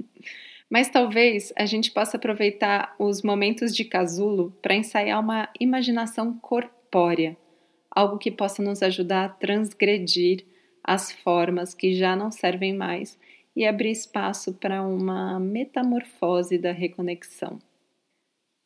Mas 0.67 0.89
talvez 0.89 1.53
a 1.55 1.67
gente 1.67 1.91
possa 1.91 2.17
aproveitar 2.17 2.95
os 2.97 3.21
momentos 3.21 3.75
de 3.75 3.85
casulo 3.85 4.57
para 4.59 4.73
ensaiar 4.73 5.19
uma 5.19 5.49
imaginação 5.59 6.33
corpórea, 6.39 7.37
algo 7.91 8.17
que 8.17 8.31
possa 8.31 8.63
nos 8.63 8.81
ajudar 8.81 9.25
a 9.25 9.29
transgredir 9.29 10.45
as 10.83 11.11
formas 11.11 11.73
que 11.73 11.93
já 11.93 12.15
não 12.15 12.31
servem 12.31 12.73
mais 12.73 13.19
e 13.55 13.65
abrir 13.65 13.91
espaço 13.91 14.53
para 14.53 14.81
uma 14.81 15.39
metamorfose 15.39 16.57
da 16.57 16.71
reconexão. 16.71 17.59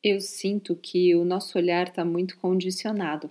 Eu 0.03 0.21
sinto 0.21 0.75
que 0.75 1.15
o 1.15 1.25
nosso 1.25 1.57
olhar 1.57 1.87
está 1.87 2.05
muito 2.05 2.37
condicionado. 2.37 3.29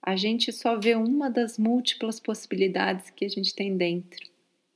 A 0.00 0.14
gente 0.14 0.52
só 0.52 0.78
vê 0.78 0.94
uma 0.94 1.28
das 1.28 1.58
múltiplas 1.58 2.20
possibilidades 2.20 3.10
que 3.10 3.24
a 3.24 3.28
gente 3.28 3.54
tem 3.54 3.76
dentro 3.76 4.30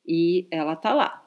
e 0.07 0.47
ela 0.51 0.73
está 0.73 0.93
lá 0.93 1.23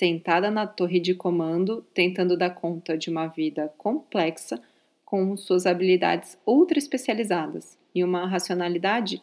sentada 0.00 0.50
na 0.50 0.66
torre 0.66 0.98
de 0.98 1.14
comando, 1.14 1.82
tentando 1.92 2.34
dar 2.34 2.50
conta 2.50 2.96
de 2.96 3.10
uma 3.10 3.26
vida 3.26 3.68
complexa 3.76 4.58
com 5.04 5.36
suas 5.36 5.66
habilidades 5.66 6.38
ultra 6.46 6.78
especializadas 6.78 7.78
e 7.94 8.02
uma 8.02 8.26
racionalidade 8.26 9.20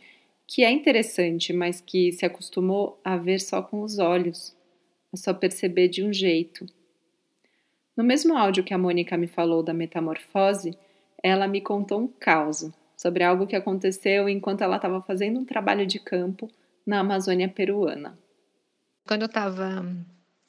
que 0.48 0.64
é 0.64 0.72
interessante, 0.72 1.52
mas 1.52 1.82
que 1.82 2.14
se 2.14 2.26
acostumou 2.26 3.00
a 3.04 3.18
ver 3.18 3.40
só 3.40 3.62
com 3.62 3.82
os 3.82 4.00
olhos, 4.00 4.56
a 5.14 5.18
só 5.18 5.34
perceber 5.34 5.90
de 5.90 6.02
um 6.02 6.14
jeito. 6.14 6.66
No 7.96 8.04
mesmo 8.04 8.38
áudio 8.38 8.64
que 8.64 8.74
a 8.74 8.78
Mônica 8.78 9.18
me 9.18 9.28
falou 9.28 9.62
da 9.62 9.74
metamorfose, 9.74 10.78
ela 11.22 11.48
me 11.48 11.60
contou 11.60 12.00
um 12.00 12.08
caos 12.08 12.72
sobre 12.96 13.24
algo 13.24 13.46
que 13.46 13.56
aconteceu 13.56 14.30
enquanto 14.30 14.62
ela 14.62 14.78
estava 14.78 15.02
fazendo 15.02 15.40
um 15.40 15.46
trabalho 15.46 15.86
de 15.86 16.00
campo 16.00 16.50
na 16.86 17.00
Amazônia 17.00 17.50
peruana. 17.50 18.18
Quando 19.06 19.24
eu 19.24 19.28
estava 19.28 19.86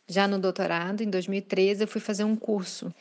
já 0.08 0.28
no 0.28 0.38
doutorado, 0.38 1.02
em 1.02 1.11
2013, 1.11 1.82
eu 1.82 1.88
fui 1.88 2.00
fazer 2.00 2.24
um 2.24 2.37
curso, 2.37 2.94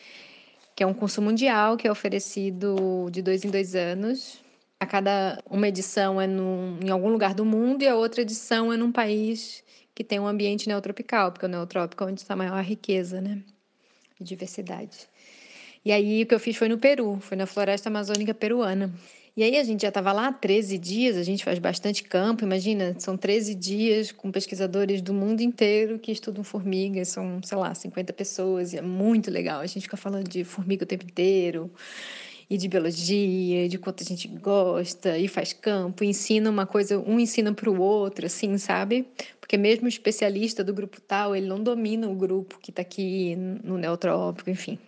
que 0.75 0.83
é 0.83 0.88
um 0.88 0.93
curso 0.93 1.21
mundial 1.21 1.77
que 1.77 1.88
é 1.88 1.91
oferecido 1.91 3.07
de 3.12 3.21
dois 3.21 3.45
em 3.45 3.49
dois 3.49 3.75
anos. 3.75 4.43
A 4.79 4.85
cada 4.85 5.41
uma 5.49 5.67
edição 5.67 6.21
é 6.21 6.27
num, 6.27 6.79
em 6.83 6.89
algum 6.89 7.09
lugar 7.09 7.33
do 7.33 7.43
mundo 7.43 7.81
e 7.81 7.87
a 7.87 7.95
outra 7.95 8.21
edição 8.21 8.71
é 8.71 8.77
num 8.77 8.91
país 8.91 9.63
que 9.95 10.03
tem 10.03 10.19
um 10.19 10.27
ambiente 10.27 10.67
neotropical, 10.67 11.31
porque 11.31 11.45
o 11.45 11.49
neotrópico 11.49 12.03
é 12.03 12.07
onde 12.07 12.21
está 12.21 12.35
a 12.35 12.37
maior 12.37 12.63
riqueza, 12.63 13.19
né? 13.19 13.41
E 14.19 14.23
diversidade. 14.23 15.07
E 15.83 15.91
aí 15.91 16.21
o 16.21 16.27
que 16.27 16.35
eu 16.35 16.39
fiz 16.39 16.55
foi 16.55 16.69
no 16.69 16.77
Peru, 16.77 17.17
foi 17.19 17.35
na 17.35 17.47
floresta 17.47 17.89
amazônica 17.89 18.33
peruana. 18.33 18.93
E 19.37 19.43
aí 19.43 19.55
a 19.57 19.63
gente 19.63 19.83
já 19.83 19.89
estava 19.89 20.11
lá 20.11 20.31
13 20.33 20.77
dias, 20.79 21.15
a 21.15 21.21
gente 21.21 21.43
faz 21.43 21.59
bastante 21.59 22.03
campo, 22.03 22.43
imagina, 22.43 22.95
são 22.99 23.15
13 23.15 23.53
dias 23.53 24.11
com 24.11 24.31
pesquisadores 24.31 24.99
do 24.99 25.13
mundo 25.13 25.41
inteiro 25.41 25.99
que 25.99 26.11
estudam 26.11 26.43
formigas, 26.43 27.09
são, 27.09 27.39
sei 27.43 27.57
lá, 27.57 27.73
50 27.73 28.11
pessoas, 28.13 28.73
e 28.73 28.77
é 28.77 28.81
muito 28.81 29.29
legal. 29.29 29.61
A 29.61 29.65
gente 29.67 29.83
fica 29.83 29.95
falando 29.95 30.27
de 30.27 30.43
formiga 30.43 30.83
o 30.83 30.87
tempo 30.87 31.05
inteiro, 31.05 31.71
e 32.49 32.57
de 32.57 32.67
biologia, 32.67 33.67
de 33.67 33.77
quanto 33.77 34.03
a 34.03 34.05
gente 34.05 34.27
gosta, 34.27 35.17
e 35.17 35.27
faz 35.27 35.51
campo, 35.51 36.03
ensina 36.03 36.49
uma 36.49 36.65
coisa, 36.65 36.97
um 36.97 37.19
ensina 37.19 37.53
para 37.53 37.69
o 37.69 37.81
outro, 37.81 38.25
assim, 38.25 38.57
sabe? 38.57 39.05
Porque 39.39 39.57
mesmo 39.57 39.86
o 39.86 39.89
especialista 39.89 40.63
do 40.63 40.73
grupo 40.73 41.01
tal, 41.01 41.36
ele 41.36 41.47
não 41.47 41.62
domina 41.62 42.07
o 42.07 42.15
grupo 42.15 42.57
que 42.60 42.69
está 42.69 42.81
aqui 42.81 43.36
no 43.36 43.77
neotrópico, 43.77 44.49
enfim. 44.49 44.79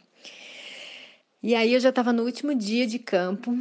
E 1.43 1.55
aí 1.55 1.73
eu 1.73 1.79
já 1.79 1.89
estava 1.89 2.13
no 2.13 2.23
último 2.23 2.55
dia 2.55 2.87
de 2.87 2.99
campo, 2.99 3.57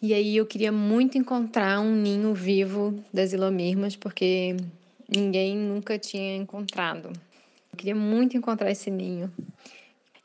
e 0.00 0.14
aí 0.14 0.36
eu 0.36 0.46
queria 0.46 0.72
muito 0.72 1.18
encontrar 1.18 1.80
um 1.80 1.94
ninho 1.94 2.32
vivo 2.32 3.04
das 3.12 3.32
ilomirmas, 3.32 3.96
porque 3.96 4.56
ninguém 5.08 5.56
nunca 5.56 5.98
tinha 5.98 6.36
encontrado. 6.36 7.08
Eu 7.72 7.76
queria 7.76 7.94
muito 7.94 8.36
encontrar 8.36 8.70
esse 8.70 8.90
ninho. 8.90 9.30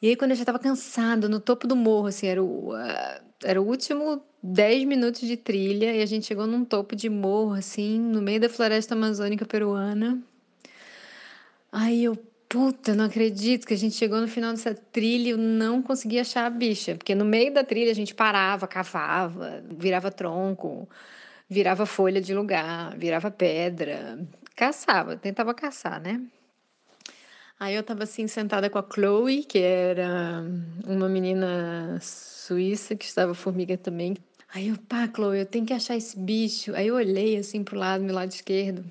E 0.06 0.10
aí, 0.10 0.16
quando 0.16 0.30
eu 0.30 0.38
já 0.38 0.44
estava 0.44 0.60
cansado, 0.60 1.28
no 1.28 1.40
topo 1.40 1.66
do 1.66 1.76
morro, 1.76 2.06
assim, 2.06 2.28
era 2.28 2.44
o, 2.44 2.76
uh, 2.76 3.24
era 3.44 3.60
o 3.60 3.66
último 3.66 4.22
10 4.44 4.84
minutos 4.86 5.22
de 5.22 5.36
trilha, 5.36 5.96
e 5.96 6.00
a 6.04 6.06
gente 6.06 6.28
chegou 6.28 6.46
num 6.46 6.64
topo 6.64 6.96
de 6.96 7.10
morro, 7.10 7.54
assim, 7.54 8.00
no 8.00 8.22
meio 8.22 8.40
da 8.40 8.48
floresta 8.48 8.94
amazônica 8.94 9.48
peruana. 9.48 10.22
Aí 11.72 12.04
eu, 12.04 12.16
puta, 12.48 12.94
não 12.94 13.06
acredito 13.06 13.66
que 13.66 13.74
a 13.74 13.78
gente 13.78 13.96
chegou 13.96 14.22
no 14.22 14.28
final 14.28 14.52
dessa 14.52 14.76
trilha 14.76 15.30
e 15.30 15.32
eu 15.32 15.40
não 15.40 15.82
consegui 15.82 16.20
achar 16.20 16.46
a 16.46 16.52
bicha. 16.52 16.94
Porque 16.94 17.16
no 17.16 17.26
meio 17.26 17.52
da 17.52 17.64
trilha 17.64 17.90
a 17.90 17.96
gente 17.96 18.14
parava, 18.14 18.68
cavava, 18.68 19.64
virava 19.76 20.12
tronco, 20.12 20.88
virava 21.50 21.88
folha 21.88 22.22
de 22.22 22.32
lugar, 22.36 22.96
virava 22.96 23.32
pedra, 23.32 24.20
caçava, 24.56 25.18
tentava 25.18 25.52
caçar, 25.56 26.00
né? 26.00 26.22
Aí 27.60 27.76
eu 27.76 27.84
tava 27.84 28.04
assim 28.04 28.28
sentada 28.28 28.70
com 28.70 28.78
a 28.78 28.86
Chloe, 28.94 29.44
que 29.44 29.60
era 29.60 30.44
uma 30.86 31.08
menina 31.08 31.98
suíça 32.02 32.96
que 32.96 33.06
estava 33.06 33.34
formiga 33.34 33.78
também. 33.78 34.18
Aí 34.54 34.68
eu, 34.68 34.78
pá, 34.78 35.10
Chloe, 35.14 35.40
eu 35.40 35.46
tenho 35.46 35.66
que 35.66 35.74
achar 35.74 35.96
esse 35.96 36.20
bicho. 36.20 36.76
Aí 36.76 36.88
eu 36.88 36.96
olhei 36.96 37.38
assim 37.38 37.64
pro 37.64 37.78
lado, 37.78 38.04
meu 38.04 38.14
lado 38.14 38.32
esquerdo. 38.32 38.84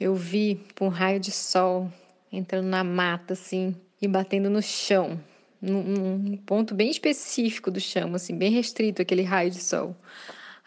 Eu 0.00 0.14
vi 0.14 0.60
um 0.80 0.88
raio 0.88 1.20
de 1.20 1.30
sol 1.30 1.90
entrando 2.32 2.66
na 2.66 2.82
mata, 2.84 3.34
assim, 3.34 3.74
e 4.00 4.06
batendo 4.06 4.48
no 4.48 4.62
chão, 4.62 5.20
num, 5.60 5.82
num 5.82 6.36
ponto 6.36 6.74
bem 6.74 6.90
específico 6.90 7.70
do 7.70 7.80
chão, 7.80 8.14
assim, 8.14 8.36
bem 8.36 8.50
restrito 8.50 9.02
aquele 9.02 9.22
raio 9.22 9.50
de 9.50 9.62
sol. 9.62 9.96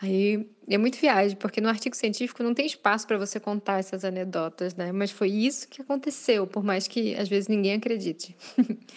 Aí 0.01 0.49
é 0.67 0.79
muito 0.79 0.97
viagem, 0.97 1.37
porque 1.37 1.61
no 1.61 1.69
artigo 1.69 1.95
científico 1.95 2.41
não 2.41 2.55
tem 2.55 2.65
espaço 2.65 3.05
para 3.05 3.19
você 3.19 3.39
contar 3.39 3.77
essas 3.79 4.03
anedotas, 4.03 4.73
né? 4.73 4.91
Mas 4.91 5.11
foi 5.11 5.29
isso 5.29 5.67
que 5.67 5.79
aconteceu, 5.79 6.47
por 6.47 6.63
mais 6.63 6.87
que 6.87 7.13
às 7.15 7.29
vezes 7.29 7.47
ninguém 7.47 7.75
acredite. 7.75 8.35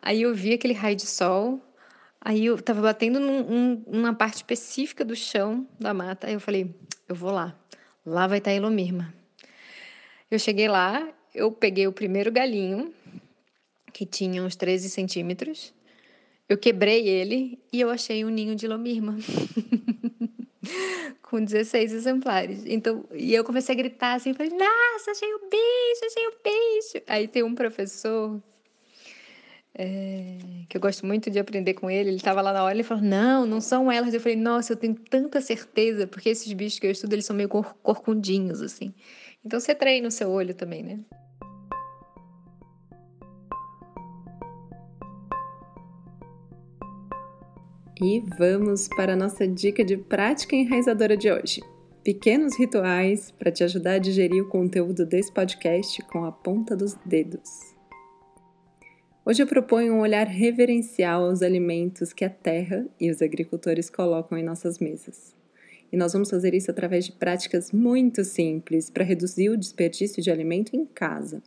aí 0.00 0.22
eu 0.22 0.34
vi 0.34 0.54
aquele 0.54 0.72
raio 0.72 0.96
de 0.96 1.06
sol, 1.06 1.60
aí 2.18 2.46
eu 2.46 2.54
estava 2.54 2.80
batendo 2.80 3.20
num, 3.20 3.84
numa 3.86 4.14
parte 4.14 4.36
específica 4.36 5.04
do 5.04 5.14
chão 5.14 5.68
da 5.78 5.92
mata, 5.92 6.26
aí 6.26 6.32
eu 6.32 6.40
falei, 6.40 6.74
eu 7.06 7.14
vou 7.14 7.30
lá, 7.30 7.54
lá 8.06 8.26
vai 8.26 8.38
estar 8.38 8.52
a 8.52 8.54
Elomirma. 8.54 9.12
Eu 10.30 10.38
cheguei 10.38 10.66
lá, 10.66 11.06
eu 11.34 11.52
peguei 11.52 11.86
o 11.86 11.92
primeiro 11.92 12.32
galinho, 12.32 12.94
que 13.92 14.06
tinha 14.06 14.42
uns 14.42 14.56
13 14.56 14.88
centímetros, 14.88 15.74
eu 16.52 16.58
quebrei 16.58 17.08
ele 17.08 17.58
e 17.72 17.80
eu 17.80 17.90
achei 17.90 18.24
um 18.24 18.28
ninho 18.28 18.54
de 18.54 18.68
lomirma. 18.68 19.16
com 21.22 21.42
16 21.42 21.94
exemplares. 21.94 22.62
Então, 22.66 23.06
e 23.10 23.34
eu 23.34 23.42
comecei 23.42 23.74
a 23.74 23.78
gritar 23.78 24.14
assim, 24.14 24.34
falei, 24.34 24.52
nossa, 24.52 25.12
achei 25.12 25.32
o 25.32 25.38
bicho, 25.48 26.04
achei 26.04 26.26
o 26.26 26.32
bicho. 26.44 27.04
Aí 27.06 27.26
tem 27.26 27.42
um 27.42 27.54
professor 27.54 28.38
é, 29.74 30.36
que 30.68 30.76
eu 30.76 30.80
gosto 30.80 31.06
muito 31.06 31.30
de 31.30 31.38
aprender 31.38 31.72
com 31.72 31.90
ele, 31.90 32.10
ele 32.10 32.16
estava 32.16 32.42
lá 32.42 32.52
na 32.52 32.62
hora 32.62 32.78
e 32.78 32.82
falou, 32.82 33.02
não, 33.02 33.46
não 33.46 33.62
são 33.62 33.90
elas. 33.90 34.12
Eu 34.12 34.20
falei, 34.20 34.36
nossa, 34.36 34.74
eu 34.74 34.76
tenho 34.76 34.94
tanta 34.94 35.40
certeza, 35.40 36.06
porque 36.06 36.28
esses 36.28 36.52
bichos 36.52 36.78
que 36.78 36.86
eu 36.86 36.90
estudo, 36.90 37.14
eles 37.14 37.24
são 37.24 37.34
meio 37.34 37.48
cor 37.48 37.74
corcundinhos, 37.82 38.60
assim. 38.60 38.92
Então 39.42 39.58
você 39.58 39.74
treina 39.74 40.08
o 40.08 40.10
seu 40.10 40.30
olho 40.30 40.54
também, 40.54 40.82
né? 40.82 41.00
E 48.02 48.18
vamos 48.36 48.88
para 48.88 49.12
a 49.12 49.16
nossa 49.16 49.46
dica 49.46 49.84
de 49.84 49.96
prática 49.96 50.56
enraizadora 50.56 51.16
de 51.16 51.30
hoje. 51.30 51.62
Pequenos 52.02 52.58
rituais 52.58 53.30
para 53.30 53.52
te 53.52 53.62
ajudar 53.62 53.92
a 53.92 53.98
digerir 53.98 54.42
o 54.42 54.48
conteúdo 54.48 55.06
desse 55.06 55.32
podcast 55.32 56.02
com 56.06 56.24
a 56.24 56.32
ponta 56.32 56.74
dos 56.74 56.94
dedos. 57.06 57.48
Hoje 59.24 59.40
eu 59.40 59.46
proponho 59.46 59.94
um 59.94 60.00
olhar 60.00 60.26
reverencial 60.26 61.26
aos 61.26 61.42
alimentos 61.42 62.12
que 62.12 62.24
a 62.24 62.28
terra 62.28 62.84
e 62.98 63.08
os 63.08 63.22
agricultores 63.22 63.88
colocam 63.88 64.36
em 64.36 64.42
nossas 64.42 64.80
mesas. 64.80 65.32
E 65.92 65.96
nós 65.96 66.12
vamos 66.12 66.28
fazer 66.28 66.54
isso 66.54 66.72
através 66.72 67.04
de 67.04 67.12
práticas 67.12 67.70
muito 67.70 68.24
simples 68.24 68.90
para 68.90 69.04
reduzir 69.04 69.48
o 69.48 69.56
desperdício 69.56 70.20
de 70.20 70.28
alimento 70.28 70.74
em 70.74 70.84
casa. 70.84 71.40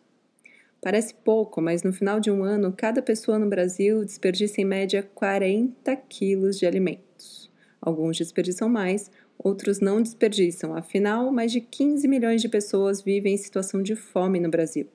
Parece 0.86 1.16
pouco, 1.16 1.60
mas 1.64 1.82
no 1.82 1.92
final 1.92 2.20
de 2.20 2.30
um 2.30 2.44
ano, 2.44 2.72
cada 2.72 3.02
pessoa 3.02 3.40
no 3.40 3.50
Brasil 3.50 4.06
desperdiça 4.06 4.62
em 4.62 4.66
média 4.66 5.02
40 5.16 5.96
quilos 5.96 6.60
de 6.60 6.68
alimentos. 6.68 7.50
Alguns 7.82 8.20
desperdiçam 8.20 8.70
mais, 8.70 9.10
outros 9.36 9.80
não 9.80 10.00
desperdiçam, 10.00 10.76
afinal, 10.76 11.32
mais 11.32 11.52
de 11.52 11.60
15 11.60 12.08
milhões 12.08 12.40
de 12.40 12.48
pessoas 12.48 13.02
vivem 13.02 13.34
em 13.34 13.38
situação 13.38 13.82
de 13.82 13.96
fome 13.96 14.40
no 14.40 14.48
Brasil. 14.48 14.86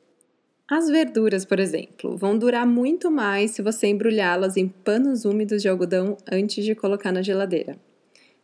As 0.70 0.88
verduras, 0.88 1.44
por 1.44 1.58
exemplo, 1.58 2.16
vão 2.16 2.38
durar 2.38 2.64
muito 2.64 3.10
mais 3.10 3.50
se 3.50 3.60
você 3.60 3.88
embrulhá-las 3.88 4.56
em 4.56 4.68
panos 4.68 5.24
úmidos 5.24 5.60
de 5.60 5.68
algodão 5.68 6.16
antes 6.30 6.64
de 6.64 6.72
colocar 6.72 7.10
na 7.10 7.20
geladeira. 7.20 7.76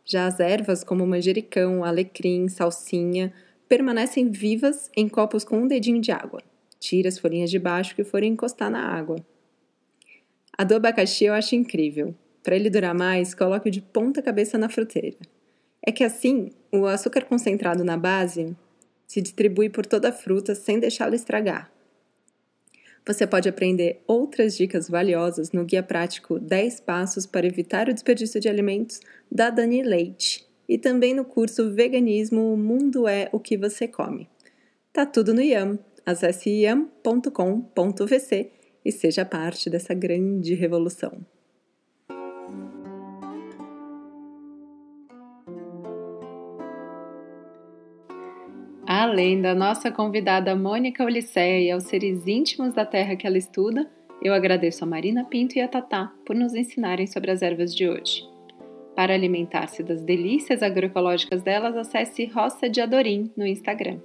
Já 0.03 0.27
as 0.27 0.41
ervas, 0.41 0.83
como 0.83 1.07
manjericão, 1.07 1.85
alecrim, 1.85 2.49
salsinha, 2.49 3.31
permanecem 3.69 4.29
vivas 4.29 4.91
em 4.97 5.07
copos 5.07 5.45
com 5.45 5.59
um 5.59 5.67
dedinho 5.67 6.01
de 6.01 6.11
água. 6.11 6.43
Tire 6.79 7.07
as 7.07 7.17
folhinhas 7.17 7.49
de 7.49 7.59
baixo 7.59 7.95
que 7.95 8.03
forem 8.03 8.33
encostar 8.33 8.69
na 8.69 8.81
água. 8.81 9.17
A 10.57 10.63
do 10.63 10.75
abacaxi 10.75 11.25
eu 11.25 11.33
acho 11.33 11.55
incrível. 11.55 12.15
Para 12.43 12.55
ele 12.55 12.69
durar 12.69 12.95
mais, 12.95 13.33
coloque-o 13.33 13.71
de 13.71 13.81
ponta 13.81 14.21
cabeça 14.21 14.57
na 14.57 14.69
fruteira. 14.69 15.17
É 15.85 15.91
que 15.91 16.03
assim, 16.03 16.51
o 16.71 16.85
açúcar 16.85 17.25
concentrado 17.25 17.83
na 17.83 17.97
base 17.97 18.55
se 19.05 19.21
distribui 19.21 19.69
por 19.69 19.85
toda 19.85 20.09
a 20.09 20.13
fruta 20.13 20.53
sem 20.53 20.79
deixá-la 20.79 21.15
estragar. 21.15 21.71
Você 23.05 23.25
pode 23.25 23.47
aprender 23.47 24.01
outras 24.05 24.57
dicas 24.57 24.89
valiosas 24.89 25.53
no 25.53 25.63
guia 25.63 25.81
prático 25.81 26.37
10 26.37 26.81
passos 26.81 27.25
para 27.25 27.47
evitar 27.47 27.87
o 27.87 27.93
desperdício 27.93 28.39
de 28.39 28.49
alimentos 28.49 28.99
da 29.31 29.49
Dani 29.49 29.81
Leite 29.81 30.45
e 30.67 30.77
também 30.77 31.13
no 31.13 31.23
curso 31.23 31.71
Veganismo 31.71 32.53
O 32.53 32.57
Mundo 32.57 33.07
é 33.07 33.29
o 33.31 33.39
que 33.39 33.57
você 33.57 33.87
come. 33.87 34.27
Tá 34.91 35.05
tudo 35.05 35.33
no 35.33 35.41
Yam. 35.41 35.79
Acesse 36.07 36.49
iam.com.vc 36.49 38.49
e 38.85 38.91
seja 38.93 39.25
parte 39.25 39.69
dessa 39.69 39.93
grande 39.93 40.53
revolução. 40.53 41.19
Além 48.85 49.41
da 49.41 49.53
nossa 49.53 49.91
convidada 49.91 50.55
Mônica 50.55 51.03
Ulisseia 51.03 51.59
e 51.59 51.71
aos 51.71 51.83
seres 51.83 52.25
íntimos 52.25 52.73
da 52.73 52.85
terra 52.85 53.17
que 53.17 53.27
ela 53.27 53.37
estuda, 53.37 53.85
eu 54.21 54.33
agradeço 54.33 54.85
a 54.85 54.87
Marina 54.87 55.25
Pinto 55.25 55.57
e 55.57 55.61
a 55.61 55.67
Tatá 55.67 56.13
por 56.25 56.37
nos 56.37 56.55
ensinarem 56.55 57.05
sobre 57.05 57.31
as 57.31 57.41
ervas 57.41 57.75
de 57.75 57.89
hoje. 57.89 58.23
Para 58.95 59.13
alimentar-se 59.13 59.83
das 59.83 60.05
delícias 60.05 60.63
agroecológicas 60.63 61.43
delas, 61.43 61.75
acesse 61.75 62.23
Roça 62.27 62.69
de 62.69 62.79
Adorim 62.79 63.29
no 63.35 63.45
Instagram. 63.45 63.99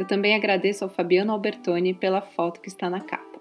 Eu 0.00 0.06
também 0.06 0.34
agradeço 0.34 0.82
ao 0.82 0.88
Fabiano 0.88 1.30
Albertoni 1.30 1.92
pela 1.92 2.22
foto 2.22 2.62
que 2.62 2.68
está 2.68 2.88
na 2.88 3.02
capa. 3.02 3.38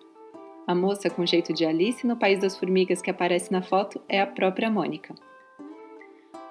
A 0.67 0.76
moça 0.76 1.10
com 1.10 1.26
jeito 1.26 1.54
de 1.54 1.65
Alice 1.65 2.06
no 2.06 2.17
País 2.17 2.41
das 2.41 2.58
Formigas 2.58 3.02
que 3.02 3.10
aparece 3.10 3.50
na 3.50 3.62
foto 3.62 4.02
é 4.10 4.19
a 4.19 4.28
própria 4.28 4.69
Mônica. 4.69 5.15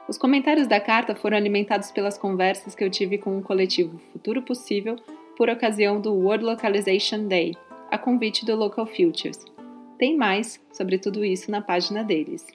Os 0.09 0.17
comentários 0.17 0.67
da 0.67 0.81
carta 0.81 1.15
foram 1.15 1.37
alimentados 1.37 1.91
pelas 1.91 2.17
conversas 2.17 2.75
que 2.75 2.83
eu 2.83 2.89
tive 2.89 3.19
com 3.19 3.37
o 3.37 3.43
coletivo 3.43 3.99
Futuro 4.11 4.41
Possível 4.41 4.97
por 5.37 5.51
ocasião 5.51 6.01
do 6.01 6.15
World 6.15 6.43
Localization 6.43 7.29
Day, 7.29 7.55
a 7.91 7.99
convite 7.99 8.47
do 8.47 8.57
Local 8.57 8.87
Futures. 8.87 9.45
Tem 9.99 10.17
mais 10.17 10.59
sobre 10.73 10.97
tudo 10.97 11.23
isso 11.23 11.51
na 11.51 11.61
página 11.61 12.03
deles. 12.03 12.47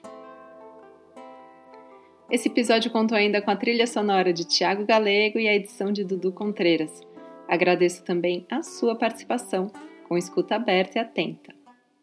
Esse 2.28 2.48
episódio 2.48 2.90
contou 2.90 3.16
ainda 3.16 3.40
com 3.40 3.52
a 3.52 3.56
trilha 3.56 3.86
sonora 3.86 4.32
de 4.32 4.44
Tiago 4.44 4.84
Galego 4.84 5.38
e 5.38 5.46
a 5.46 5.54
edição 5.54 5.92
de 5.92 6.02
Dudu 6.02 6.32
Contreiras. 6.32 7.13
Agradeço 7.48 8.04
também 8.04 8.46
a 8.50 8.62
sua 8.62 8.96
participação, 8.96 9.70
com 10.08 10.16
escuta 10.16 10.54
aberta 10.54 10.98
e 10.98 11.00
atenta. 11.00 11.54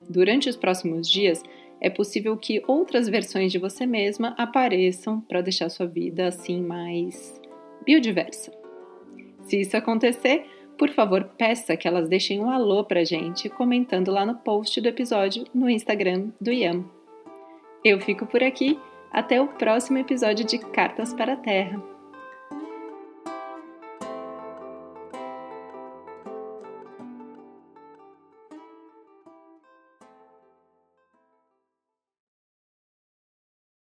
Durante 0.10 0.50
os 0.50 0.56
próximos 0.56 1.10
dias, 1.10 1.42
é 1.80 1.90
possível 1.90 2.38
que 2.38 2.64
outras 2.68 3.08
versões 3.08 3.52
de 3.52 3.58
você 3.58 3.86
mesma 3.86 4.36
apareçam 4.38 5.20
para 5.22 5.42
deixar 5.42 5.70
sua 5.70 5.88
vida 5.88 6.28
assim 6.28 6.62
mais 6.62 7.40
biodiversa. 7.84 8.52
Se 9.44 9.60
isso 9.60 9.76
acontecer, 9.76 10.46
por 10.78 10.90
favor, 10.90 11.24
peça 11.38 11.76
que 11.76 11.88
elas 11.88 12.08
deixem 12.08 12.40
um 12.40 12.50
alô 12.50 12.84
pra 12.84 13.04
gente 13.04 13.50
comentando 13.50 14.12
lá 14.12 14.26
no 14.26 14.36
post 14.36 14.80
do 14.80 14.88
episódio 14.88 15.46
no 15.54 15.70
Instagram 15.70 16.30
do 16.40 16.52
Yam. 16.52 16.86
Eu 17.84 18.00
fico 18.00 18.26
por 18.28 18.44
aqui, 18.44 18.80
até 19.12 19.42
o 19.42 19.48
próximo 19.48 19.98
episódio 19.98 20.46
de 20.46 20.58
Cartas 20.58 21.14
para 21.14 21.34
a 21.34 21.38
Terra. 21.38 21.91